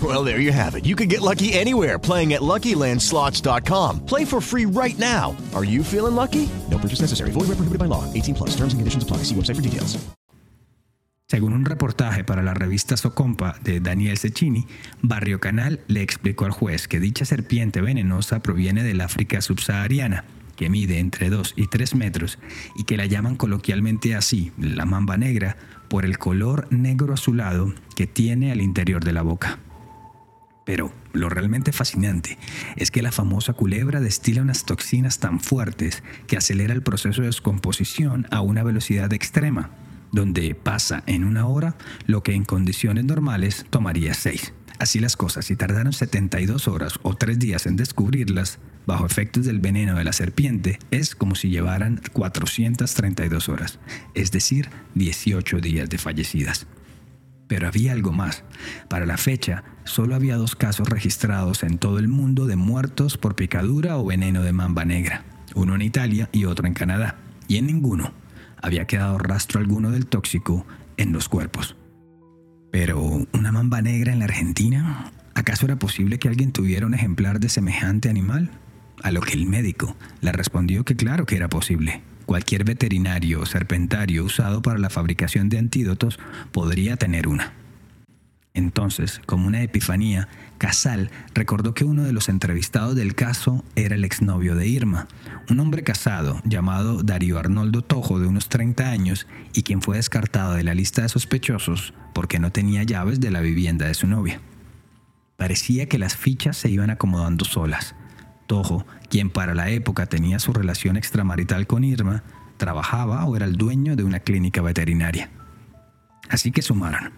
Well, 0.00 0.24
there 0.24 0.40
you 0.40 0.52
have 0.52 0.76
it. 0.76 0.86
You 0.86 0.94
can 0.94 1.08
get 1.08 1.20
lucky 1.20 1.52
anywhere 1.52 1.98
playing 1.98 2.32
at 2.32 2.40
LuckyLandSlots.com. 2.42 4.06
Play 4.06 4.24
for 4.24 4.40
free 4.40 4.66
right 4.66 4.98
now. 4.98 5.36
Are 5.52 5.64
you 5.64 5.82
feeling 5.82 6.14
lucky? 6.14 6.48
No 6.70 6.78
purchase 6.78 7.00
necessary. 7.00 7.32
Void 7.32 7.48
where 7.48 7.56
prohibited 7.56 7.78
by 7.78 7.86
law. 7.86 8.04
18 8.14 8.34
plus. 8.34 8.50
Terms 8.50 8.72
and 8.72 8.80
conditions 8.80 9.02
apply. 9.02 9.24
See 9.24 9.34
website 9.34 9.56
for 9.56 9.62
details. 9.62 9.98
Según 11.30 11.52
un 11.52 11.64
reportaje 11.64 12.24
para 12.24 12.42
la 12.42 12.54
revista 12.54 12.96
Socompa 12.96 13.54
de 13.62 13.78
Daniel 13.78 14.18
Cecchini, 14.18 14.66
Barrio 15.00 15.38
Canal 15.38 15.78
le 15.86 16.02
explicó 16.02 16.44
al 16.44 16.50
juez 16.50 16.88
que 16.88 16.98
dicha 16.98 17.24
serpiente 17.24 17.80
venenosa 17.80 18.40
proviene 18.40 18.82
del 18.82 19.00
África 19.00 19.40
subsahariana, 19.40 20.24
que 20.56 20.68
mide 20.68 20.98
entre 20.98 21.30
2 21.30 21.54
y 21.54 21.68
3 21.68 21.94
metros 21.94 22.40
y 22.74 22.82
que 22.82 22.96
la 22.96 23.06
llaman 23.06 23.36
coloquialmente 23.36 24.16
así, 24.16 24.50
la 24.58 24.86
mamba 24.86 25.16
negra, 25.18 25.56
por 25.88 26.04
el 26.04 26.18
color 26.18 26.66
negro 26.72 27.14
azulado 27.14 27.72
que 27.94 28.08
tiene 28.08 28.50
al 28.50 28.60
interior 28.60 29.04
de 29.04 29.12
la 29.12 29.22
boca. 29.22 29.60
Pero 30.70 30.92
lo 31.12 31.28
realmente 31.28 31.72
fascinante 31.72 32.38
es 32.76 32.92
que 32.92 33.02
la 33.02 33.10
famosa 33.10 33.54
culebra 33.54 33.98
destila 33.98 34.42
unas 34.42 34.64
toxinas 34.64 35.18
tan 35.18 35.40
fuertes 35.40 36.04
que 36.28 36.36
acelera 36.36 36.72
el 36.72 36.84
proceso 36.84 37.22
de 37.22 37.26
descomposición 37.26 38.28
a 38.30 38.40
una 38.40 38.62
velocidad 38.62 39.12
extrema, 39.12 39.70
donde 40.12 40.54
pasa 40.54 41.02
en 41.06 41.24
una 41.24 41.48
hora 41.48 41.74
lo 42.06 42.22
que 42.22 42.34
en 42.34 42.44
condiciones 42.44 43.04
normales 43.04 43.66
tomaría 43.68 44.14
seis. 44.14 44.52
Así 44.78 45.00
las 45.00 45.16
cosas, 45.16 45.46
si 45.46 45.56
tardaron 45.56 45.92
72 45.92 46.68
horas 46.68 47.00
o 47.02 47.16
tres 47.16 47.40
días 47.40 47.66
en 47.66 47.74
descubrirlas, 47.74 48.60
bajo 48.86 49.04
efectos 49.04 49.46
del 49.46 49.58
veneno 49.58 49.96
de 49.96 50.04
la 50.04 50.12
serpiente, 50.12 50.78
es 50.92 51.16
como 51.16 51.34
si 51.34 51.48
llevaran 51.48 52.00
432 52.12 53.48
horas, 53.48 53.80
es 54.14 54.30
decir, 54.30 54.68
18 54.94 55.58
días 55.58 55.90
de 55.90 55.98
fallecidas. 55.98 56.68
Pero 57.50 57.66
había 57.66 57.90
algo 57.90 58.12
más. 58.12 58.44
Para 58.88 59.06
la 59.06 59.16
fecha, 59.16 59.64
solo 59.82 60.14
había 60.14 60.36
dos 60.36 60.54
casos 60.54 60.88
registrados 60.88 61.64
en 61.64 61.78
todo 61.78 61.98
el 61.98 62.06
mundo 62.06 62.46
de 62.46 62.54
muertos 62.54 63.18
por 63.18 63.34
picadura 63.34 63.98
o 63.98 64.04
veneno 64.06 64.44
de 64.44 64.52
mamba 64.52 64.84
negra, 64.84 65.24
uno 65.56 65.74
en 65.74 65.82
Italia 65.82 66.28
y 66.30 66.44
otro 66.44 66.68
en 66.68 66.74
Canadá, 66.74 67.16
y 67.48 67.56
en 67.56 67.66
ninguno 67.66 68.12
había 68.62 68.86
quedado 68.86 69.18
rastro 69.18 69.58
alguno 69.58 69.90
del 69.90 70.06
tóxico 70.06 70.64
en 70.96 71.12
los 71.12 71.28
cuerpos. 71.28 71.74
Pero, 72.70 73.26
¿una 73.32 73.50
mamba 73.50 73.82
negra 73.82 74.12
en 74.12 74.20
la 74.20 74.26
Argentina? 74.26 75.10
¿Acaso 75.34 75.66
era 75.66 75.76
posible 75.76 76.20
que 76.20 76.28
alguien 76.28 76.52
tuviera 76.52 76.86
un 76.86 76.94
ejemplar 76.94 77.40
de 77.40 77.48
semejante 77.48 78.08
animal? 78.08 78.52
A 79.02 79.10
lo 79.10 79.22
que 79.22 79.32
el 79.32 79.46
médico 79.46 79.96
le 80.20 80.30
respondió 80.30 80.84
que 80.84 80.94
claro 80.94 81.26
que 81.26 81.34
era 81.34 81.48
posible. 81.48 82.00
Cualquier 82.30 82.62
veterinario 82.62 83.40
o 83.40 83.44
serpentario 83.44 84.22
usado 84.22 84.62
para 84.62 84.78
la 84.78 84.88
fabricación 84.88 85.48
de 85.48 85.58
antídotos 85.58 86.20
podría 86.52 86.96
tener 86.96 87.26
una. 87.26 87.54
Entonces, 88.54 89.20
como 89.26 89.48
una 89.48 89.64
epifanía, 89.64 90.28
Casal 90.56 91.10
recordó 91.34 91.74
que 91.74 91.82
uno 91.82 92.04
de 92.04 92.12
los 92.12 92.28
entrevistados 92.28 92.94
del 92.94 93.16
caso 93.16 93.64
era 93.74 93.96
el 93.96 94.04
exnovio 94.04 94.54
de 94.54 94.68
Irma, 94.68 95.08
un 95.48 95.58
hombre 95.58 95.82
casado 95.82 96.40
llamado 96.44 97.02
Darío 97.02 97.36
Arnoldo 97.36 97.82
Tojo 97.82 98.20
de 98.20 98.28
unos 98.28 98.48
30 98.48 98.88
años 98.88 99.26
y 99.52 99.64
quien 99.64 99.82
fue 99.82 99.96
descartado 99.96 100.54
de 100.54 100.62
la 100.62 100.74
lista 100.74 101.02
de 101.02 101.08
sospechosos 101.08 101.94
porque 102.14 102.38
no 102.38 102.52
tenía 102.52 102.84
llaves 102.84 103.18
de 103.18 103.32
la 103.32 103.40
vivienda 103.40 103.88
de 103.88 103.94
su 103.94 104.06
novia. 104.06 104.40
Parecía 105.36 105.88
que 105.88 105.98
las 105.98 106.16
fichas 106.16 106.56
se 106.56 106.70
iban 106.70 106.90
acomodando 106.90 107.44
solas. 107.44 107.96
Tojo, 108.50 108.84
quien 109.08 109.30
para 109.30 109.54
la 109.54 109.70
época 109.70 110.06
tenía 110.06 110.40
su 110.40 110.52
relación 110.52 110.96
extramarital 110.96 111.68
con 111.68 111.84
Irma, 111.84 112.24
trabajaba 112.56 113.24
o 113.24 113.36
era 113.36 113.46
el 113.46 113.54
dueño 113.54 113.94
de 113.94 114.02
una 114.02 114.18
clínica 114.18 114.60
veterinaria. 114.60 115.30
Así 116.28 116.50
que 116.50 116.60
sumaron. 116.60 117.12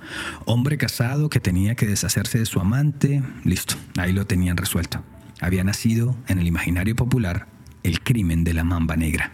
Hombre 0.44 0.76
casado 0.76 1.30
que 1.30 1.40
tenía 1.40 1.74
que 1.74 1.86
deshacerse 1.86 2.38
de 2.38 2.44
su 2.44 2.60
amante, 2.60 3.22
listo, 3.44 3.76
ahí 3.96 4.12
lo 4.12 4.26
tenían 4.26 4.58
resuelto. 4.58 5.02
Había 5.40 5.64
nacido 5.64 6.18
en 6.28 6.38
el 6.38 6.46
imaginario 6.46 6.94
popular 6.96 7.46
el 7.82 8.00
crimen 8.02 8.44
de 8.44 8.52
la 8.52 8.64
mamba 8.64 8.96
negra. 8.96 9.32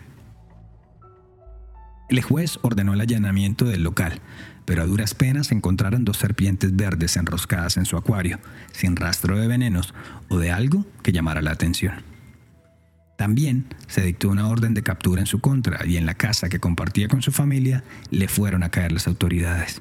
El 2.08 2.22
juez 2.22 2.60
ordenó 2.62 2.94
el 2.94 3.00
allanamiento 3.00 3.64
del 3.64 3.82
local, 3.82 4.20
pero 4.68 4.82
a 4.82 4.86
duras 4.86 5.14
penas 5.14 5.50
encontraron 5.50 6.04
dos 6.04 6.18
serpientes 6.18 6.76
verdes 6.76 7.16
enroscadas 7.16 7.78
en 7.78 7.86
su 7.86 7.96
acuario, 7.96 8.38
sin 8.70 8.96
rastro 8.96 9.38
de 9.38 9.46
venenos 9.46 9.94
o 10.28 10.38
de 10.38 10.50
algo 10.50 10.84
que 11.02 11.10
llamara 11.10 11.40
la 11.40 11.52
atención. 11.52 12.02
También 13.16 13.64
se 13.86 14.02
dictó 14.02 14.28
una 14.28 14.46
orden 14.46 14.74
de 14.74 14.82
captura 14.82 15.22
en 15.22 15.26
su 15.26 15.40
contra 15.40 15.86
y 15.86 15.96
en 15.96 16.04
la 16.04 16.12
casa 16.12 16.50
que 16.50 16.60
compartía 16.60 17.08
con 17.08 17.22
su 17.22 17.32
familia 17.32 17.82
le 18.10 18.28
fueron 18.28 18.62
a 18.62 18.68
caer 18.68 18.92
las 18.92 19.06
autoridades. 19.06 19.80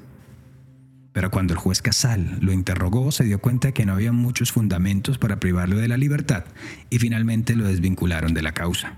Pero 1.12 1.30
cuando 1.30 1.52
el 1.52 1.58
juez 1.58 1.82
Casal 1.82 2.38
lo 2.40 2.54
interrogó 2.54 3.12
se 3.12 3.24
dio 3.24 3.40
cuenta 3.40 3.72
que 3.72 3.84
no 3.84 3.92
había 3.92 4.12
muchos 4.12 4.52
fundamentos 4.52 5.18
para 5.18 5.38
privarlo 5.38 5.76
de 5.76 5.88
la 5.88 5.98
libertad 5.98 6.44
y 6.88 6.98
finalmente 6.98 7.56
lo 7.56 7.64
desvincularon 7.64 8.32
de 8.32 8.40
la 8.40 8.52
causa. 8.52 8.94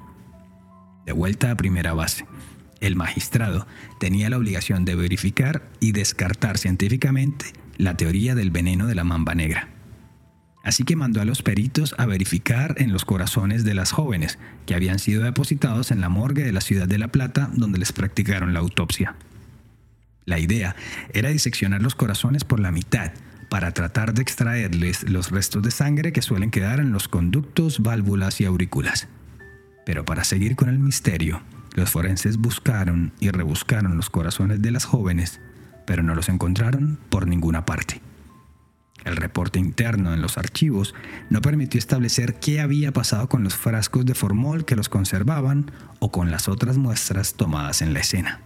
De 1.04 1.10
vuelta 1.10 1.50
a 1.50 1.56
primera 1.56 1.94
base, 1.94 2.26
el 2.80 2.96
magistrado 2.96 3.66
tenía 3.98 4.30
la 4.30 4.38
obligación 4.38 4.84
de 4.84 4.94
verificar 4.94 5.68
y 5.80 5.92
descartar 5.92 6.58
científicamente 6.58 7.46
la 7.76 7.96
teoría 7.96 8.34
del 8.34 8.50
veneno 8.50 8.86
de 8.86 8.94
la 8.94 9.04
mamba 9.04 9.34
negra. 9.34 9.68
Así 10.62 10.84
que 10.84 10.96
mandó 10.96 11.20
a 11.20 11.24
los 11.24 11.42
peritos 11.42 11.94
a 11.96 12.06
verificar 12.06 12.74
en 12.78 12.92
los 12.92 13.04
corazones 13.04 13.64
de 13.64 13.74
las 13.74 13.92
jóvenes 13.92 14.38
que 14.66 14.74
habían 14.74 14.98
sido 14.98 15.22
depositados 15.22 15.90
en 15.90 16.00
la 16.00 16.10
morgue 16.10 16.44
de 16.44 16.52
la 16.52 16.60
ciudad 16.60 16.86
de 16.86 16.98
La 16.98 17.08
Plata 17.08 17.50
donde 17.54 17.78
les 17.78 17.92
practicaron 17.92 18.52
la 18.52 18.60
autopsia. 18.60 19.14
La 20.26 20.38
idea 20.38 20.76
era 21.14 21.30
diseccionar 21.30 21.80
los 21.80 21.94
corazones 21.94 22.44
por 22.44 22.60
la 22.60 22.70
mitad 22.70 23.12
para 23.48 23.72
tratar 23.72 24.14
de 24.14 24.22
extraerles 24.22 25.08
los 25.08 25.30
restos 25.30 25.62
de 25.62 25.70
sangre 25.70 26.12
que 26.12 26.22
suelen 26.22 26.50
quedar 26.50 26.78
en 26.78 26.92
los 26.92 27.08
conductos, 27.08 27.80
válvulas 27.80 28.40
y 28.40 28.44
aurículas. 28.44 29.08
Pero 29.86 30.04
para 30.04 30.24
seguir 30.24 30.56
con 30.56 30.68
el 30.68 30.78
misterio, 30.78 31.42
los 31.74 31.90
forenses 31.90 32.36
buscaron 32.36 33.12
y 33.20 33.30
rebuscaron 33.30 33.96
los 33.96 34.10
corazones 34.10 34.60
de 34.62 34.70
las 34.70 34.84
jóvenes, 34.84 35.40
pero 35.86 36.02
no 36.02 36.14
los 36.14 36.28
encontraron 36.28 36.98
por 37.08 37.26
ninguna 37.26 37.64
parte. 37.64 38.00
El 39.04 39.16
reporte 39.16 39.58
interno 39.58 40.12
en 40.12 40.20
los 40.20 40.36
archivos 40.36 40.94
no 41.30 41.40
permitió 41.40 41.78
establecer 41.78 42.38
qué 42.38 42.60
había 42.60 42.92
pasado 42.92 43.28
con 43.28 43.42
los 43.42 43.54
frascos 43.54 44.04
de 44.04 44.14
formol 44.14 44.64
que 44.64 44.76
los 44.76 44.88
conservaban 44.88 45.70
o 46.00 46.10
con 46.10 46.30
las 46.30 46.48
otras 46.48 46.76
muestras 46.76 47.34
tomadas 47.34 47.80
en 47.80 47.94
la 47.94 48.00
escena. 48.00 48.42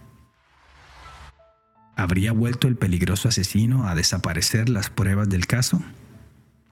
¿Habría 1.97 2.31
vuelto 2.31 2.67
el 2.67 2.75
peligroso 2.75 3.29
asesino 3.29 3.87
a 3.87 3.95
desaparecer 3.95 4.69
las 4.69 4.89
pruebas 4.89 5.29
del 5.29 5.47
caso? 5.47 5.81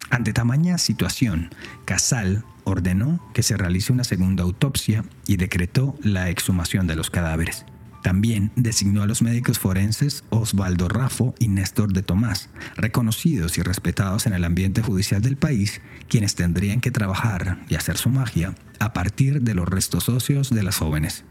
Ante 0.09 0.33
tamaña 0.33 0.77
situación, 0.77 1.49
Casal 1.85 2.45
ordenó 2.63 3.19
que 3.33 3.43
se 3.43 3.57
realice 3.57 3.91
una 3.91 4.03
segunda 4.03 4.43
autopsia 4.43 5.03
y 5.27 5.37
decretó 5.37 5.97
la 6.01 6.29
exhumación 6.29 6.87
de 6.87 6.95
los 6.95 7.09
cadáveres. 7.09 7.65
También 8.03 8.51
designó 8.57 9.01
a 9.01 9.05
los 9.05 9.21
médicos 9.21 9.59
forenses 9.59 10.25
Osvaldo 10.29 10.89
Raffo 10.89 11.33
y 11.39 11.47
Néstor 11.47 11.93
de 11.93 12.03
Tomás, 12.03 12.49
reconocidos 12.75 13.57
y 13.57 13.61
respetados 13.61 14.25
en 14.25 14.33
el 14.33 14.43
ambiente 14.43 14.81
judicial 14.81 15.21
del 15.21 15.37
país, 15.37 15.81
quienes 16.09 16.35
tendrían 16.35 16.81
que 16.81 16.91
trabajar 16.91 17.59
y 17.69 17.75
hacer 17.75 17.97
su 17.97 18.09
magia 18.09 18.55
a 18.79 18.91
partir 18.91 19.41
de 19.41 19.55
los 19.55 19.69
restos 19.69 20.09
óseos 20.09 20.49
de 20.49 20.63
las 20.63 20.77
jóvenes. 20.77 21.23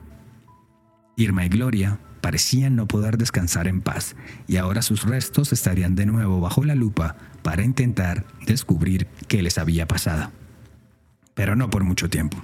Irma 1.16 1.44
y 1.44 1.50
Gloria 1.50 1.98
parecían 2.22 2.74
no 2.74 2.88
poder 2.88 3.18
descansar 3.18 3.68
en 3.68 3.82
paz 3.82 4.16
y 4.48 4.56
ahora 4.56 4.80
sus 4.80 5.02
restos 5.02 5.52
estarían 5.52 5.94
de 5.94 6.06
nuevo 6.06 6.40
bajo 6.40 6.64
la 6.64 6.74
lupa 6.74 7.16
para 7.42 7.64
intentar 7.64 8.24
descubrir 8.46 9.07
qué 9.28 9.42
les 9.42 9.59
había 9.59 9.87
pasado. 9.87 10.31
Pero 11.35 11.57
no 11.57 11.70
por 11.70 11.85
mucho 11.85 12.09
tiempo. 12.09 12.42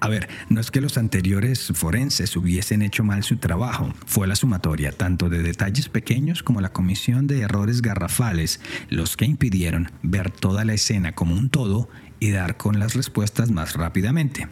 A 0.00 0.08
ver, 0.08 0.28
no 0.48 0.60
es 0.60 0.70
que 0.70 0.80
los 0.80 0.96
anteriores 0.98 1.72
forenses 1.74 2.36
hubiesen 2.36 2.82
hecho 2.82 3.04
mal 3.04 3.22
su 3.22 3.36
trabajo, 3.36 3.92
fue 4.06 4.26
la 4.26 4.36
sumatoria 4.36 4.92
tanto 4.92 5.28
de 5.28 5.42
detalles 5.42 5.88
pequeños 5.88 6.42
como 6.42 6.60
la 6.60 6.72
comisión 6.72 7.26
de 7.26 7.40
errores 7.40 7.82
garrafales 7.82 8.60
los 8.88 9.16
que 9.16 9.26
impidieron 9.26 9.90
ver 10.02 10.30
toda 10.30 10.64
la 10.64 10.74
escena 10.74 11.12
como 11.12 11.34
un 11.34 11.50
todo 11.50 11.88
y 12.18 12.30
dar 12.30 12.56
con 12.56 12.78
las 12.78 12.94
respuestas 12.94 13.50
más 13.50 13.74
rápidamente. 13.74 14.48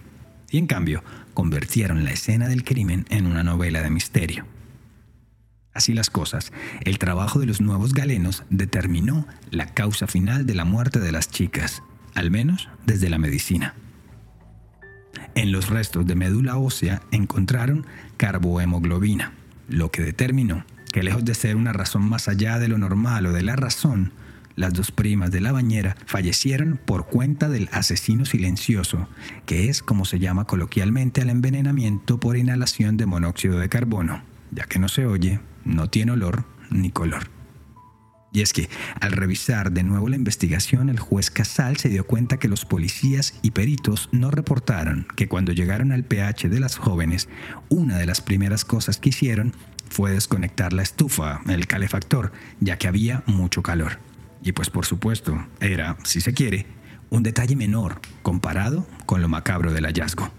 Y 0.50 0.58
en 0.58 0.66
cambio, 0.66 1.02
convirtieron 1.34 2.04
la 2.04 2.12
escena 2.12 2.48
del 2.48 2.64
crimen 2.64 3.04
en 3.10 3.26
una 3.26 3.42
novela 3.42 3.82
de 3.82 3.90
misterio. 3.90 4.46
Así 5.78 5.94
las 5.94 6.10
cosas, 6.10 6.50
el 6.80 6.98
trabajo 6.98 7.38
de 7.38 7.46
los 7.46 7.60
nuevos 7.60 7.94
galenos 7.94 8.42
determinó 8.50 9.28
la 9.52 9.66
causa 9.74 10.08
final 10.08 10.44
de 10.44 10.56
la 10.56 10.64
muerte 10.64 10.98
de 10.98 11.12
las 11.12 11.30
chicas, 11.30 11.84
al 12.16 12.32
menos 12.32 12.68
desde 12.84 13.08
la 13.08 13.18
medicina. 13.18 13.76
En 15.36 15.52
los 15.52 15.70
restos 15.70 16.04
de 16.04 16.16
médula 16.16 16.56
ósea 16.56 17.02
encontraron 17.12 17.86
carbohemoglobina, 18.16 19.34
lo 19.68 19.92
que 19.92 20.02
determinó 20.02 20.64
que 20.92 21.04
lejos 21.04 21.24
de 21.24 21.36
ser 21.36 21.54
una 21.54 21.72
razón 21.72 22.02
más 22.02 22.26
allá 22.26 22.58
de 22.58 22.66
lo 22.66 22.76
normal 22.76 23.26
o 23.26 23.32
de 23.32 23.44
la 23.44 23.54
razón, 23.54 24.10
las 24.56 24.72
dos 24.72 24.90
primas 24.90 25.30
de 25.30 25.40
la 25.40 25.52
bañera 25.52 25.96
fallecieron 26.06 26.80
por 26.84 27.06
cuenta 27.06 27.48
del 27.48 27.68
asesino 27.70 28.24
silencioso, 28.24 29.08
que 29.46 29.68
es 29.68 29.80
como 29.80 30.04
se 30.06 30.18
llama 30.18 30.44
coloquialmente 30.44 31.20
al 31.20 31.30
envenenamiento 31.30 32.18
por 32.18 32.36
inhalación 32.36 32.96
de 32.96 33.06
monóxido 33.06 33.60
de 33.60 33.68
carbono, 33.68 34.24
ya 34.50 34.64
que 34.64 34.78
no 34.78 34.88
se 34.88 35.06
oye, 35.06 35.40
no 35.64 35.88
tiene 35.90 36.12
olor 36.12 36.44
ni 36.70 36.90
color. 36.90 37.30
Y 38.32 38.42
es 38.42 38.52
que, 38.52 38.68
al 39.00 39.12
revisar 39.12 39.72
de 39.72 39.82
nuevo 39.82 40.08
la 40.08 40.16
investigación, 40.16 40.90
el 40.90 41.00
juez 41.00 41.30
Casal 41.30 41.78
se 41.78 41.88
dio 41.88 42.06
cuenta 42.06 42.38
que 42.38 42.48
los 42.48 42.66
policías 42.66 43.38
y 43.42 43.52
peritos 43.52 44.10
no 44.12 44.30
reportaron 44.30 45.06
que 45.16 45.28
cuando 45.28 45.52
llegaron 45.52 45.92
al 45.92 46.04
PH 46.04 46.48
de 46.48 46.60
las 46.60 46.76
jóvenes, 46.76 47.28
una 47.70 47.96
de 47.96 48.06
las 48.06 48.20
primeras 48.20 48.64
cosas 48.64 48.98
que 48.98 49.08
hicieron 49.08 49.54
fue 49.88 50.12
desconectar 50.12 50.74
la 50.74 50.82
estufa, 50.82 51.40
el 51.48 51.66
calefactor, 51.66 52.32
ya 52.60 52.76
que 52.76 52.88
había 52.88 53.22
mucho 53.26 53.62
calor. 53.62 53.98
Y 54.42 54.52
pues 54.52 54.68
por 54.68 54.84
supuesto, 54.84 55.46
era, 55.60 55.96
si 56.04 56.20
se 56.20 56.34
quiere, 56.34 56.66
un 57.10 57.22
detalle 57.22 57.56
menor 57.56 58.00
comparado 58.22 58.86
con 59.06 59.22
lo 59.22 59.28
macabro 59.28 59.72
del 59.72 59.86
hallazgo. 59.86 60.30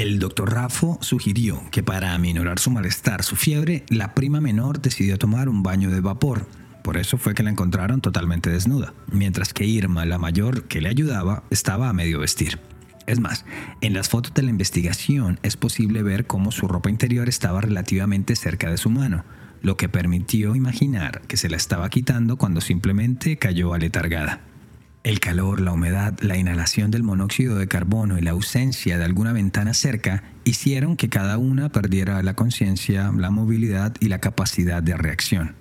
El 0.00 0.18
doctor 0.18 0.54
Raffo 0.54 0.96
sugirió 1.02 1.62
que 1.70 1.82
para 1.82 2.14
aminorar 2.14 2.58
su 2.58 2.70
malestar, 2.70 3.22
su 3.22 3.36
fiebre, 3.36 3.84
la 3.90 4.14
prima 4.14 4.40
menor 4.40 4.80
decidió 4.80 5.18
tomar 5.18 5.50
un 5.50 5.62
baño 5.62 5.90
de 5.90 6.00
vapor, 6.00 6.46
por 6.82 6.96
eso 6.96 7.18
fue 7.18 7.34
que 7.34 7.42
la 7.42 7.50
encontraron 7.50 8.00
totalmente 8.00 8.48
desnuda, 8.48 8.94
mientras 9.12 9.52
que 9.52 9.66
Irma, 9.66 10.06
la 10.06 10.16
mayor 10.16 10.64
que 10.68 10.80
le 10.80 10.88
ayudaba, 10.88 11.42
estaba 11.50 11.90
a 11.90 11.92
medio 11.92 12.18
vestir. 12.18 12.58
Es 13.06 13.20
más, 13.20 13.44
en 13.82 13.92
las 13.92 14.08
fotos 14.08 14.32
de 14.32 14.42
la 14.42 14.48
investigación 14.48 15.38
es 15.42 15.58
posible 15.58 16.02
ver 16.02 16.26
cómo 16.26 16.50
su 16.50 16.66
ropa 16.66 16.88
interior 16.88 17.28
estaba 17.28 17.60
relativamente 17.60 18.36
cerca 18.36 18.70
de 18.70 18.78
su 18.78 18.88
mano, 18.88 19.26
lo 19.60 19.76
que 19.76 19.90
permitió 19.90 20.56
imaginar 20.56 21.20
que 21.28 21.36
se 21.36 21.50
la 21.50 21.58
estaba 21.58 21.90
quitando 21.90 22.38
cuando 22.38 22.62
simplemente 22.62 23.36
cayó 23.36 23.74
aletargada. 23.74 24.40
El 25.02 25.18
calor, 25.18 25.62
la 25.62 25.72
humedad, 25.72 26.18
la 26.20 26.36
inhalación 26.36 26.90
del 26.90 27.02
monóxido 27.02 27.56
de 27.56 27.68
carbono 27.68 28.18
y 28.18 28.20
la 28.20 28.32
ausencia 28.32 28.98
de 28.98 29.04
alguna 29.04 29.32
ventana 29.32 29.72
cerca 29.72 30.24
hicieron 30.44 30.96
que 30.98 31.08
cada 31.08 31.38
una 31.38 31.70
perdiera 31.70 32.22
la 32.22 32.34
conciencia, 32.34 33.10
la 33.16 33.30
movilidad 33.30 33.94
y 33.98 34.08
la 34.08 34.18
capacidad 34.18 34.82
de 34.82 34.98
reacción. 34.98 35.56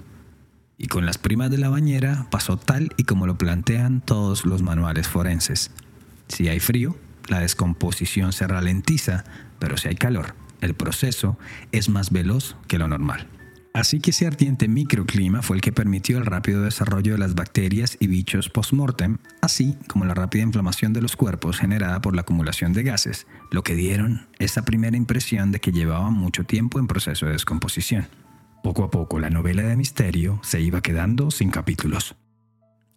Y 0.78 0.88
con 0.88 1.06
las 1.06 1.18
primas 1.18 1.52
de 1.52 1.58
la 1.58 1.70
bañera 1.70 2.28
pasó 2.32 2.58
tal 2.58 2.94
y 2.98 3.06
como 3.06 3.28
lo 3.28 3.38
plantean 3.38 4.02
todos 4.02 4.46
los 4.46 4.62
manuales 4.62 5.08
forenses. 5.08 5.72
Si 6.28 6.50
hay 6.50 6.60
frío, 6.60 6.98
la 7.28 7.40
descomposición 7.40 8.34
se 8.34 8.46
ralentiza, 8.46 9.24
pero 9.58 9.78
si 9.78 9.88
hay 9.88 9.96
calor, 9.96 10.36
el 10.60 10.74
proceso 10.74 11.40
es 11.72 11.88
más 11.88 12.12
veloz 12.12 12.58
que 12.68 12.78
lo 12.78 12.90
normal. 12.90 13.28
Así 13.80 14.02
que 14.02 14.12
ese 14.12 14.28
ardiente 14.28 14.68
microclima 14.68 15.42
fue 15.42 15.56
el 15.56 15.62
que 15.62 15.72
permitió 15.72 16.18
el 16.18 16.26
rápido 16.26 16.64
desarrollo 16.64 17.14
de 17.14 17.18
las 17.18 17.34
bacterias 17.34 17.96
y 18.02 18.08
bichos 18.08 18.50
post-mortem, 18.50 19.20
así 19.40 19.78
como 19.88 20.04
la 20.04 20.14
rápida 20.14 20.44
inflamación 20.44 20.92
de 20.92 21.02
los 21.02 21.16
cuerpos 21.16 21.58
generada 21.58 22.02
por 22.02 22.14
la 22.14 22.24
acumulación 22.24 22.74
de 22.74 22.84
gases, 22.84 23.26
lo 23.52 23.64
que 23.64 23.76
dieron 23.76 24.28
esa 24.38 24.66
primera 24.66 24.98
impresión 24.98 25.54
de 25.54 25.62
que 25.62 25.72
llevaban 25.72 26.12
mucho 26.12 26.44
tiempo 26.44 26.78
en 26.78 26.88
proceso 26.88 27.26
de 27.26 27.32
descomposición. 27.32 28.10
Poco 28.64 28.84
a 28.84 28.92
poco 28.92 29.18
la 29.18 29.30
novela 29.30 29.64
de 29.64 29.78
misterio 29.78 30.42
se 30.44 30.60
iba 30.60 30.82
quedando 30.82 31.32
sin 31.32 31.50
capítulos. 31.50 32.18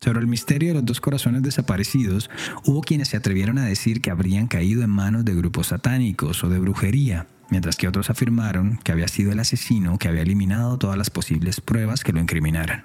Sobre 0.00 0.18
el 0.18 0.26
misterio 0.26 0.70
de 0.70 0.74
los 0.74 0.84
dos 0.84 1.00
corazones 1.00 1.44
desaparecidos, 1.44 2.28
hubo 2.64 2.80
quienes 2.80 3.06
se 3.06 3.16
atrevieron 3.16 3.58
a 3.58 3.66
decir 3.66 4.00
que 4.00 4.10
habrían 4.10 4.48
caído 4.48 4.82
en 4.82 4.90
manos 4.90 5.24
de 5.24 5.36
grupos 5.36 5.68
satánicos 5.68 6.42
o 6.42 6.48
de 6.48 6.58
brujería, 6.58 7.28
mientras 7.50 7.76
que 7.76 7.88
otros 7.88 8.10
afirmaron 8.10 8.78
que 8.84 8.92
había 8.92 9.08
sido 9.08 9.32
el 9.32 9.40
asesino 9.40 9.98
que 9.98 10.08
había 10.08 10.22
eliminado 10.22 10.78
todas 10.78 10.98
las 10.98 11.10
posibles 11.10 11.60
pruebas 11.60 12.04
que 12.04 12.12
lo 12.12 12.20
incriminaran. 12.20 12.84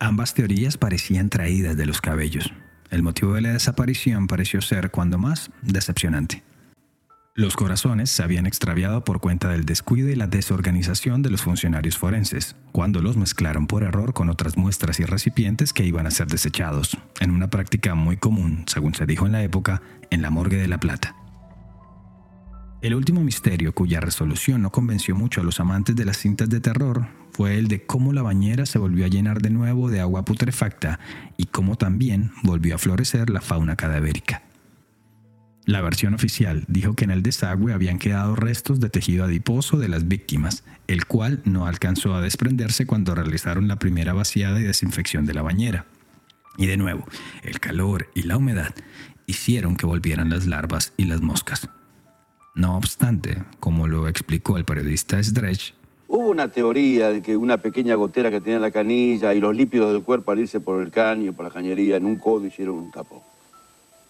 Ambas 0.00 0.34
teorías 0.34 0.76
parecían 0.76 1.30
traídas 1.30 1.76
de 1.76 1.86
los 1.86 2.00
cabellos. 2.00 2.52
El 2.90 3.02
motivo 3.02 3.34
de 3.34 3.40
la 3.40 3.52
desaparición 3.52 4.26
pareció 4.26 4.60
ser, 4.60 4.90
cuando 4.90 5.18
más, 5.18 5.50
decepcionante. 5.62 6.42
Los 7.36 7.56
corazones 7.56 8.10
se 8.10 8.22
habían 8.22 8.46
extraviado 8.46 9.02
por 9.02 9.18
cuenta 9.18 9.48
del 9.48 9.64
descuido 9.64 10.08
y 10.08 10.14
la 10.14 10.28
desorganización 10.28 11.20
de 11.22 11.30
los 11.30 11.42
funcionarios 11.42 11.98
forenses, 11.98 12.54
cuando 12.70 13.02
los 13.02 13.16
mezclaron 13.16 13.66
por 13.66 13.82
error 13.82 14.14
con 14.14 14.30
otras 14.30 14.56
muestras 14.56 15.00
y 15.00 15.04
recipientes 15.04 15.72
que 15.72 15.84
iban 15.84 16.06
a 16.06 16.12
ser 16.12 16.28
desechados, 16.28 16.96
en 17.18 17.32
una 17.32 17.50
práctica 17.50 17.96
muy 17.96 18.18
común, 18.18 18.62
según 18.68 18.94
se 18.94 19.06
dijo 19.06 19.26
en 19.26 19.32
la 19.32 19.42
época, 19.42 19.82
en 20.10 20.22
la 20.22 20.30
morgue 20.30 20.58
de 20.58 20.68
La 20.68 20.78
Plata. 20.78 21.16
El 22.84 22.94
último 22.94 23.24
misterio 23.24 23.72
cuya 23.72 23.98
resolución 23.98 24.60
no 24.60 24.70
convenció 24.70 25.16
mucho 25.16 25.40
a 25.40 25.44
los 25.44 25.58
amantes 25.58 25.96
de 25.96 26.04
las 26.04 26.18
cintas 26.18 26.50
de 26.50 26.60
terror 26.60 27.06
fue 27.32 27.56
el 27.56 27.66
de 27.66 27.86
cómo 27.86 28.12
la 28.12 28.20
bañera 28.20 28.66
se 28.66 28.78
volvió 28.78 29.06
a 29.06 29.08
llenar 29.08 29.40
de 29.40 29.48
nuevo 29.48 29.88
de 29.88 30.00
agua 30.00 30.26
putrefacta 30.26 31.00
y 31.38 31.46
cómo 31.46 31.76
también 31.76 32.32
volvió 32.42 32.74
a 32.74 32.78
florecer 32.78 33.30
la 33.30 33.40
fauna 33.40 33.74
cadavérica. 33.76 34.42
La 35.64 35.80
versión 35.80 36.12
oficial 36.12 36.66
dijo 36.68 36.92
que 36.92 37.04
en 37.04 37.10
el 37.10 37.22
desagüe 37.22 37.72
habían 37.72 37.98
quedado 37.98 38.36
restos 38.36 38.80
de 38.80 38.90
tejido 38.90 39.24
adiposo 39.24 39.78
de 39.78 39.88
las 39.88 40.06
víctimas, 40.06 40.62
el 40.86 41.06
cual 41.06 41.40
no 41.46 41.64
alcanzó 41.64 42.14
a 42.14 42.20
desprenderse 42.20 42.84
cuando 42.84 43.14
realizaron 43.14 43.66
la 43.66 43.78
primera 43.78 44.12
vaciada 44.12 44.60
y 44.60 44.64
desinfección 44.64 45.24
de 45.24 45.32
la 45.32 45.40
bañera. 45.40 45.86
Y 46.58 46.66
de 46.66 46.76
nuevo, 46.76 47.06
el 47.44 47.60
calor 47.60 48.10
y 48.14 48.24
la 48.24 48.36
humedad 48.36 48.74
hicieron 49.24 49.74
que 49.76 49.86
volvieran 49.86 50.28
las 50.28 50.46
larvas 50.46 50.92
y 50.98 51.04
las 51.04 51.22
moscas. 51.22 51.70
No 52.54 52.76
obstante, 52.76 53.42
como 53.58 53.88
lo 53.88 54.06
explicó 54.06 54.56
el 54.56 54.64
periodista 54.64 55.22
Stretch, 55.22 55.74
Hubo 56.06 56.28
una 56.28 56.48
teoría 56.48 57.08
de 57.08 57.22
que 57.22 57.36
una 57.36 57.58
pequeña 57.58 57.96
gotera 57.96 58.30
que 58.30 58.40
tenía 58.40 58.60
la 58.60 58.70
canilla 58.70 59.34
y 59.34 59.40
los 59.40 59.56
lípidos 59.56 59.92
del 59.92 60.04
cuerpo 60.04 60.30
al 60.30 60.38
irse 60.38 60.60
por 60.60 60.80
el 60.80 60.92
caño, 60.92 61.32
por 61.32 61.46
la 61.46 61.50
cañería, 61.50 61.96
en 61.96 62.06
un 62.06 62.16
codo 62.16 62.46
hicieron 62.46 62.76
un 62.76 62.92
tapón. 62.92 63.18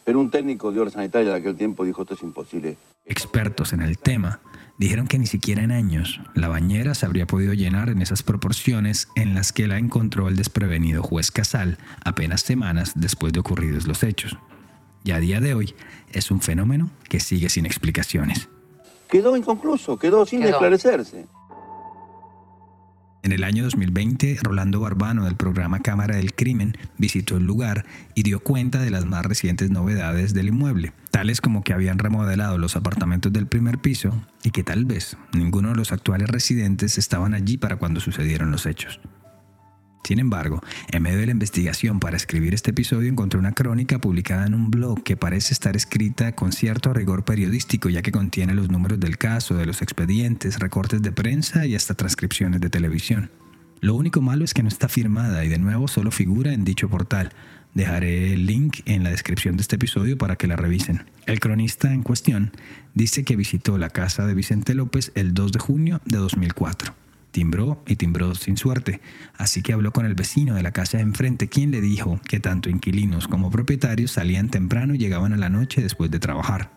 Pero 0.04 0.20
un 0.20 0.30
técnico 0.30 0.70
de 0.70 0.80
obra 0.80 0.90
sanitaria 0.90 1.30
de 1.30 1.38
aquel 1.38 1.57
tiempo 1.57 1.83
dijo, 1.83 2.02
esto 2.02 2.12
es 2.12 2.22
imposible. 2.22 2.76
Expertos 3.07 3.72
en 3.72 3.80
el 3.80 3.96
tema 3.96 4.40
dijeron 4.76 5.07
que 5.07 5.18
ni 5.18 5.26
siquiera 5.26 5.62
en 5.62 5.72
años 5.72 6.20
la 6.35 6.48
bañera 6.48 6.94
se 6.94 7.07
habría 7.07 7.26
podido 7.26 7.54
llenar 7.54 7.88
en 7.88 8.02
esas 8.02 8.22
proporciones 8.22 9.09
en 9.14 9.35
las 9.35 9.52
que 9.52 9.66
la 9.66 9.78
encontró 9.78 10.28
el 10.28 10.37
desprevenido 10.37 11.02
juez 11.02 11.30
Casal 11.30 11.78
apenas 12.04 12.42
semanas 12.42 12.92
después 12.96 13.33
de 13.33 13.40
ocurridos 13.40 13.87
los 13.87 14.02
hechos. 14.02 14.37
Y 15.05 15.12
a 15.12 15.21
día 15.21 15.38
de 15.38 15.55
hoy 15.55 15.75
es 16.12 16.31
un 16.31 16.40
fenómeno 16.40 16.90
que 17.09 17.21
sigue 17.21 17.51
sin 17.51 17.67
explicaciones. 17.67 18.49
Quedó 19.09 19.37
inconcluso, 19.37 19.99
quedó 19.99 20.25
sin 20.25 20.40
Quedó. 20.40 20.53
esclarecerse. 20.53 21.27
En 23.23 23.33
el 23.33 23.45
año 23.45 23.64
2020, 23.64 24.38
Rolando 24.43 24.81
Barbano 24.81 25.25
del 25.25 25.37
programa 25.37 25.81
Cámara 25.81 26.17
del 26.17 26.35
Crimen 26.35 26.77
visitó 26.99 27.37
el 27.37 27.45
lugar 27.45 27.87
y 28.14 28.23
dio 28.23 28.40
cuenta 28.40 28.81
de 28.81 28.90
las 28.90 29.07
más 29.07 29.25
recientes 29.25 29.71
novedades 29.71 30.35
del 30.35 30.49
inmueble, 30.49 30.93
tales 31.11 31.40
como 31.40 31.62
que 31.62 31.73
habían 31.73 31.99
remodelado 31.99 32.59
los 32.59 32.77
apartamentos 32.77 33.33
del 33.33 33.47
primer 33.47 33.79
piso 33.79 34.11
y 34.43 34.51
que 34.51 34.62
tal 34.62 34.85
vez 34.85 35.17
ninguno 35.33 35.71
de 35.71 35.77
los 35.77 35.93
actuales 35.93 36.29
residentes 36.29 36.99
estaban 36.99 37.33
allí 37.33 37.57
para 37.57 37.77
cuando 37.77 38.01
sucedieron 38.01 38.51
los 38.51 38.67
hechos. 38.67 39.01
Sin 40.05 40.19
embargo, 40.19 40.62
en 40.93 41.03
medio 41.03 41.19
de 41.19 41.27
la 41.27 41.33
investigación 41.33 41.99
para 41.99 42.19
escribir 42.19 42.53
este 42.53 42.73
episodio 42.73 43.09
encontré 43.09 43.40
una 43.40 43.53
crónica 43.53 43.99
publicada 43.99 44.47
en 44.47 44.53
un 44.53 44.71
blog 44.71 45.03
que 45.03 45.17
parece 45.17 45.55
estar 45.55 45.77
escrita 45.77 46.33
con 46.33 46.53
cierto 46.53 46.93
rigor 46.93 47.25
periodístico 47.25 47.88
ya 47.88 48.03
que 48.03 48.12
contiene 48.12 48.53
los 48.53 48.71
números 48.71 49.01
del 49.01 49.17
caso, 49.17 49.55
de 49.55 49.64
los 49.64 49.81
expedientes, 49.81 50.59
recortes 50.59 51.01
de 51.01 51.11
prensa 51.11 51.64
y 51.64 51.75
hasta 51.75 51.95
transcripciones 51.95 52.61
de 52.61 52.69
televisión. 52.69 53.31
Lo 53.81 53.95
único 53.95 54.21
malo 54.21 54.45
es 54.45 54.53
que 54.53 54.62
no 54.62 54.69
está 54.69 54.88
firmada 54.88 55.43
y 55.43 55.49
de 55.49 55.59
nuevo 55.59 55.88
solo 55.88 56.11
figura 56.11 56.53
en 56.53 56.64
dicho 56.64 56.90
portal. 56.90 57.33
Dejaré 57.73 58.35
el 58.35 58.45
link 58.45 58.81
en 58.85 59.05
la 59.05 59.11
descripción 59.11 59.57
de 59.57 59.62
este 59.62 59.77
episodio 59.77 60.19
para 60.19 60.37
que 60.37 60.47
la 60.47 60.57
revisen. 60.57 61.05
El 61.25 61.40
cronista 61.40 61.93
en 61.93 62.03
cuestión 62.03 62.53
dice 62.93 63.25
que 63.25 63.37
visitó 63.37 63.79
la 63.79 63.88
casa 63.88 64.27
de 64.27 64.35
Vicente 64.35 64.75
López 64.75 65.12
el 65.14 65.33
2 65.33 65.53
de 65.53 65.59
junio 65.59 66.01
de 66.05 66.19
2004. 66.19 67.04
Timbró 67.35 67.83
y 67.88 67.97
timbró 67.97 68.37
sin 68.37 68.57
suerte, 68.57 69.01
así 69.37 69.61
que 69.61 69.73
habló 69.73 69.92
con 69.92 70.07
el 70.07 70.14
vecino 70.14 70.55
de 70.55 70.62
la 70.62 70.70
casa 70.70 70.99
de 70.99 71.03
enfrente, 71.03 71.49
quien 71.49 71.73
le 71.73 71.81
dijo 71.81 72.20
que 72.29 72.38
tanto 72.38 72.70
inquilinos 72.70 73.27
como 73.27 73.51
propietarios 73.51 74.12
salían 74.12 74.51
temprano 74.51 74.94
y 74.94 74.99
llegaban 74.99 75.33
a 75.33 75.37
la 75.37 75.49
noche 75.49 75.83
después 75.83 76.12
de 76.12 76.20
trabajar. 76.20 76.70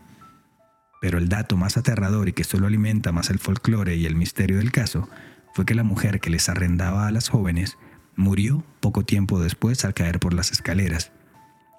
Pero 0.99 1.19
el 1.19 1.29
dato 1.29 1.57
más 1.57 1.77
aterrador 1.77 2.27
y 2.27 2.33
que 2.33 2.43
solo 2.43 2.65
alimenta 2.65 3.11
más 3.11 3.29
el 3.29 3.37
folclore 3.37 3.97
y 3.97 4.07
el 4.07 4.15
misterio 4.15 4.57
del 4.57 4.71
caso 4.71 5.07
fue 5.53 5.63
que 5.63 5.75
la 5.75 5.83
mujer 5.83 6.19
que 6.19 6.31
les 6.31 6.49
arrendaba 6.49 7.05
a 7.05 7.11
las 7.11 7.29
jóvenes 7.29 7.77
murió 8.15 8.63
poco 8.79 9.05
tiempo 9.05 9.39
después 9.39 9.85
al 9.85 9.93
caer 9.93 10.19
por 10.19 10.33
las 10.33 10.51
escaleras, 10.51 11.11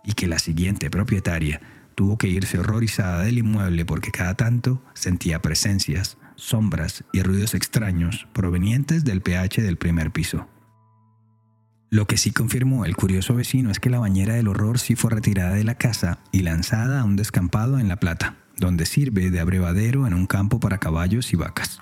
y 0.04 0.12
que 0.12 0.28
la 0.28 0.38
siguiente 0.38 0.88
propietaria 0.88 1.60
tuvo 1.96 2.16
que 2.16 2.28
irse 2.28 2.60
horrorizada 2.60 3.24
del 3.24 3.38
inmueble 3.38 3.84
porque 3.84 4.12
cada 4.12 4.34
tanto 4.34 4.80
sentía 4.94 5.42
presencias, 5.42 6.16
sombras 6.38 7.04
y 7.12 7.22
ruidos 7.22 7.54
extraños 7.54 8.26
provenientes 8.32 9.04
del 9.04 9.20
pH 9.20 9.60
del 9.60 9.76
primer 9.76 10.12
piso. 10.12 10.48
Lo 11.90 12.06
que 12.06 12.16
sí 12.16 12.30
confirmó 12.30 12.84
el 12.84 12.96
curioso 12.96 13.34
vecino 13.34 13.70
es 13.70 13.80
que 13.80 13.90
la 13.90 13.98
bañera 13.98 14.34
del 14.34 14.48
horror 14.48 14.78
sí 14.78 14.94
fue 14.94 15.10
retirada 15.10 15.54
de 15.54 15.64
la 15.64 15.74
casa 15.74 16.20
y 16.32 16.42
lanzada 16.42 17.00
a 17.00 17.04
un 17.04 17.16
descampado 17.16 17.78
en 17.78 17.88
La 17.88 17.96
Plata, 17.96 18.36
donde 18.56 18.86
sirve 18.86 19.30
de 19.30 19.40
abrevadero 19.40 20.06
en 20.06 20.14
un 20.14 20.26
campo 20.26 20.60
para 20.60 20.78
caballos 20.78 21.32
y 21.32 21.36
vacas. 21.36 21.80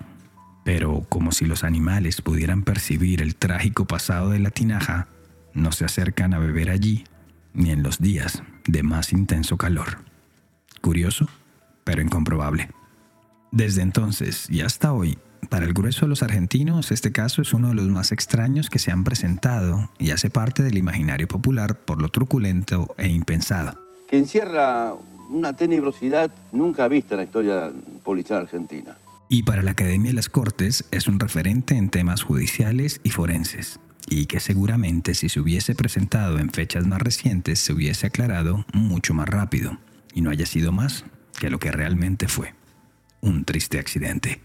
Pero 0.64 1.04
como 1.08 1.32
si 1.32 1.44
los 1.44 1.64
animales 1.64 2.22
pudieran 2.22 2.62
percibir 2.62 3.20
el 3.20 3.36
trágico 3.36 3.84
pasado 3.84 4.30
de 4.30 4.38
la 4.38 4.50
tinaja, 4.50 5.08
no 5.54 5.72
se 5.72 5.84
acercan 5.84 6.34
a 6.34 6.38
beber 6.38 6.70
allí 6.70 7.04
ni 7.52 7.70
en 7.70 7.82
los 7.82 8.00
días 8.00 8.42
de 8.66 8.82
más 8.82 9.12
intenso 9.12 9.56
calor. 9.56 9.98
Curioso, 10.80 11.28
pero 11.84 12.00
incomprobable. 12.00 12.68
Desde 13.52 13.82
entonces 13.82 14.48
y 14.50 14.60
hasta 14.60 14.92
hoy, 14.92 15.18
para 15.48 15.66
el 15.66 15.72
grueso 15.72 16.06
de 16.06 16.10
los 16.10 16.22
argentinos, 16.22 16.90
este 16.90 17.12
caso 17.12 17.42
es 17.42 17.52
uno 17.52 17.68
de 17.68 17.74
los 17.74 17.86
más 17.86 18.12
extraños 18.12 18.68
que 18.68 18.78
se 18.78 18.90
han 18.90 19.04
presentado 19.04 19.90
y 19.98 20.10
hace 20.10 20.30
parte 20.30 20.62
del 20.62 20.76
imaginario 20.78 21.28
popular 21.28 21.78
por 21.78 22.02
lo 22.02 22.08
truculento 22.08 22.94
e 22.98 23.08
impensado. 23.08 23.78
Que 24.08 24.18
encierra 24.18 24.94
una 25.30 25.54
tenebrosidad 25.54 26.30
nunca 26.52 26.88
vista 26.88 27.14
en 27.14 27.18
la 27.18 27.24
historia 27.24 27.72
policial 28.04 28.42
argentina. 28.42 28.96
Y 29.28 29.42
para 29.42 29.62
la 29.62 29.72
Academia 29.72 30.10
de 30.10 30.16
las 30.16 30.28
Cortes 30.28 30.84
es 30.90 31.08
un 31.08 31.18
referente 31.18 31.76
en 31.76 31.90
temas 31.90 32.22
judiciales 32.22 33.00
y 33.02 33.10
forenses, 33.10 33.80
y 34.08 34.26
que 34.26 34.38
seguramente 34.38 35.14
si 35.14 35.28
se 35.28 35.40
hubiese 35.40 35.74
presentado 35.74 36.38
en 36.38 36.50
fechas 36.50 36.86
más 36.86 37.02
recientes 37.02 37.58
se 37.58 37.72
hubiese 37.72 38.06
aclarado 38.06 38.64
mucho 38.72 39.14
más 39.14 39.28
rápido, 39.28 39.78
y 40.14 40.20
no 40.20 40.30
haya 40.30 40.46
sido 40.46 40.70
más 40.70 41.04
que 41.38 41.50
lo 41.50 41.58
que 41.58 41.72
realmente 41.72 42.28
fue, 42.28 42.54
un 43.26 43.44
triste 43.44 43.78
accidente. 43.78 44.40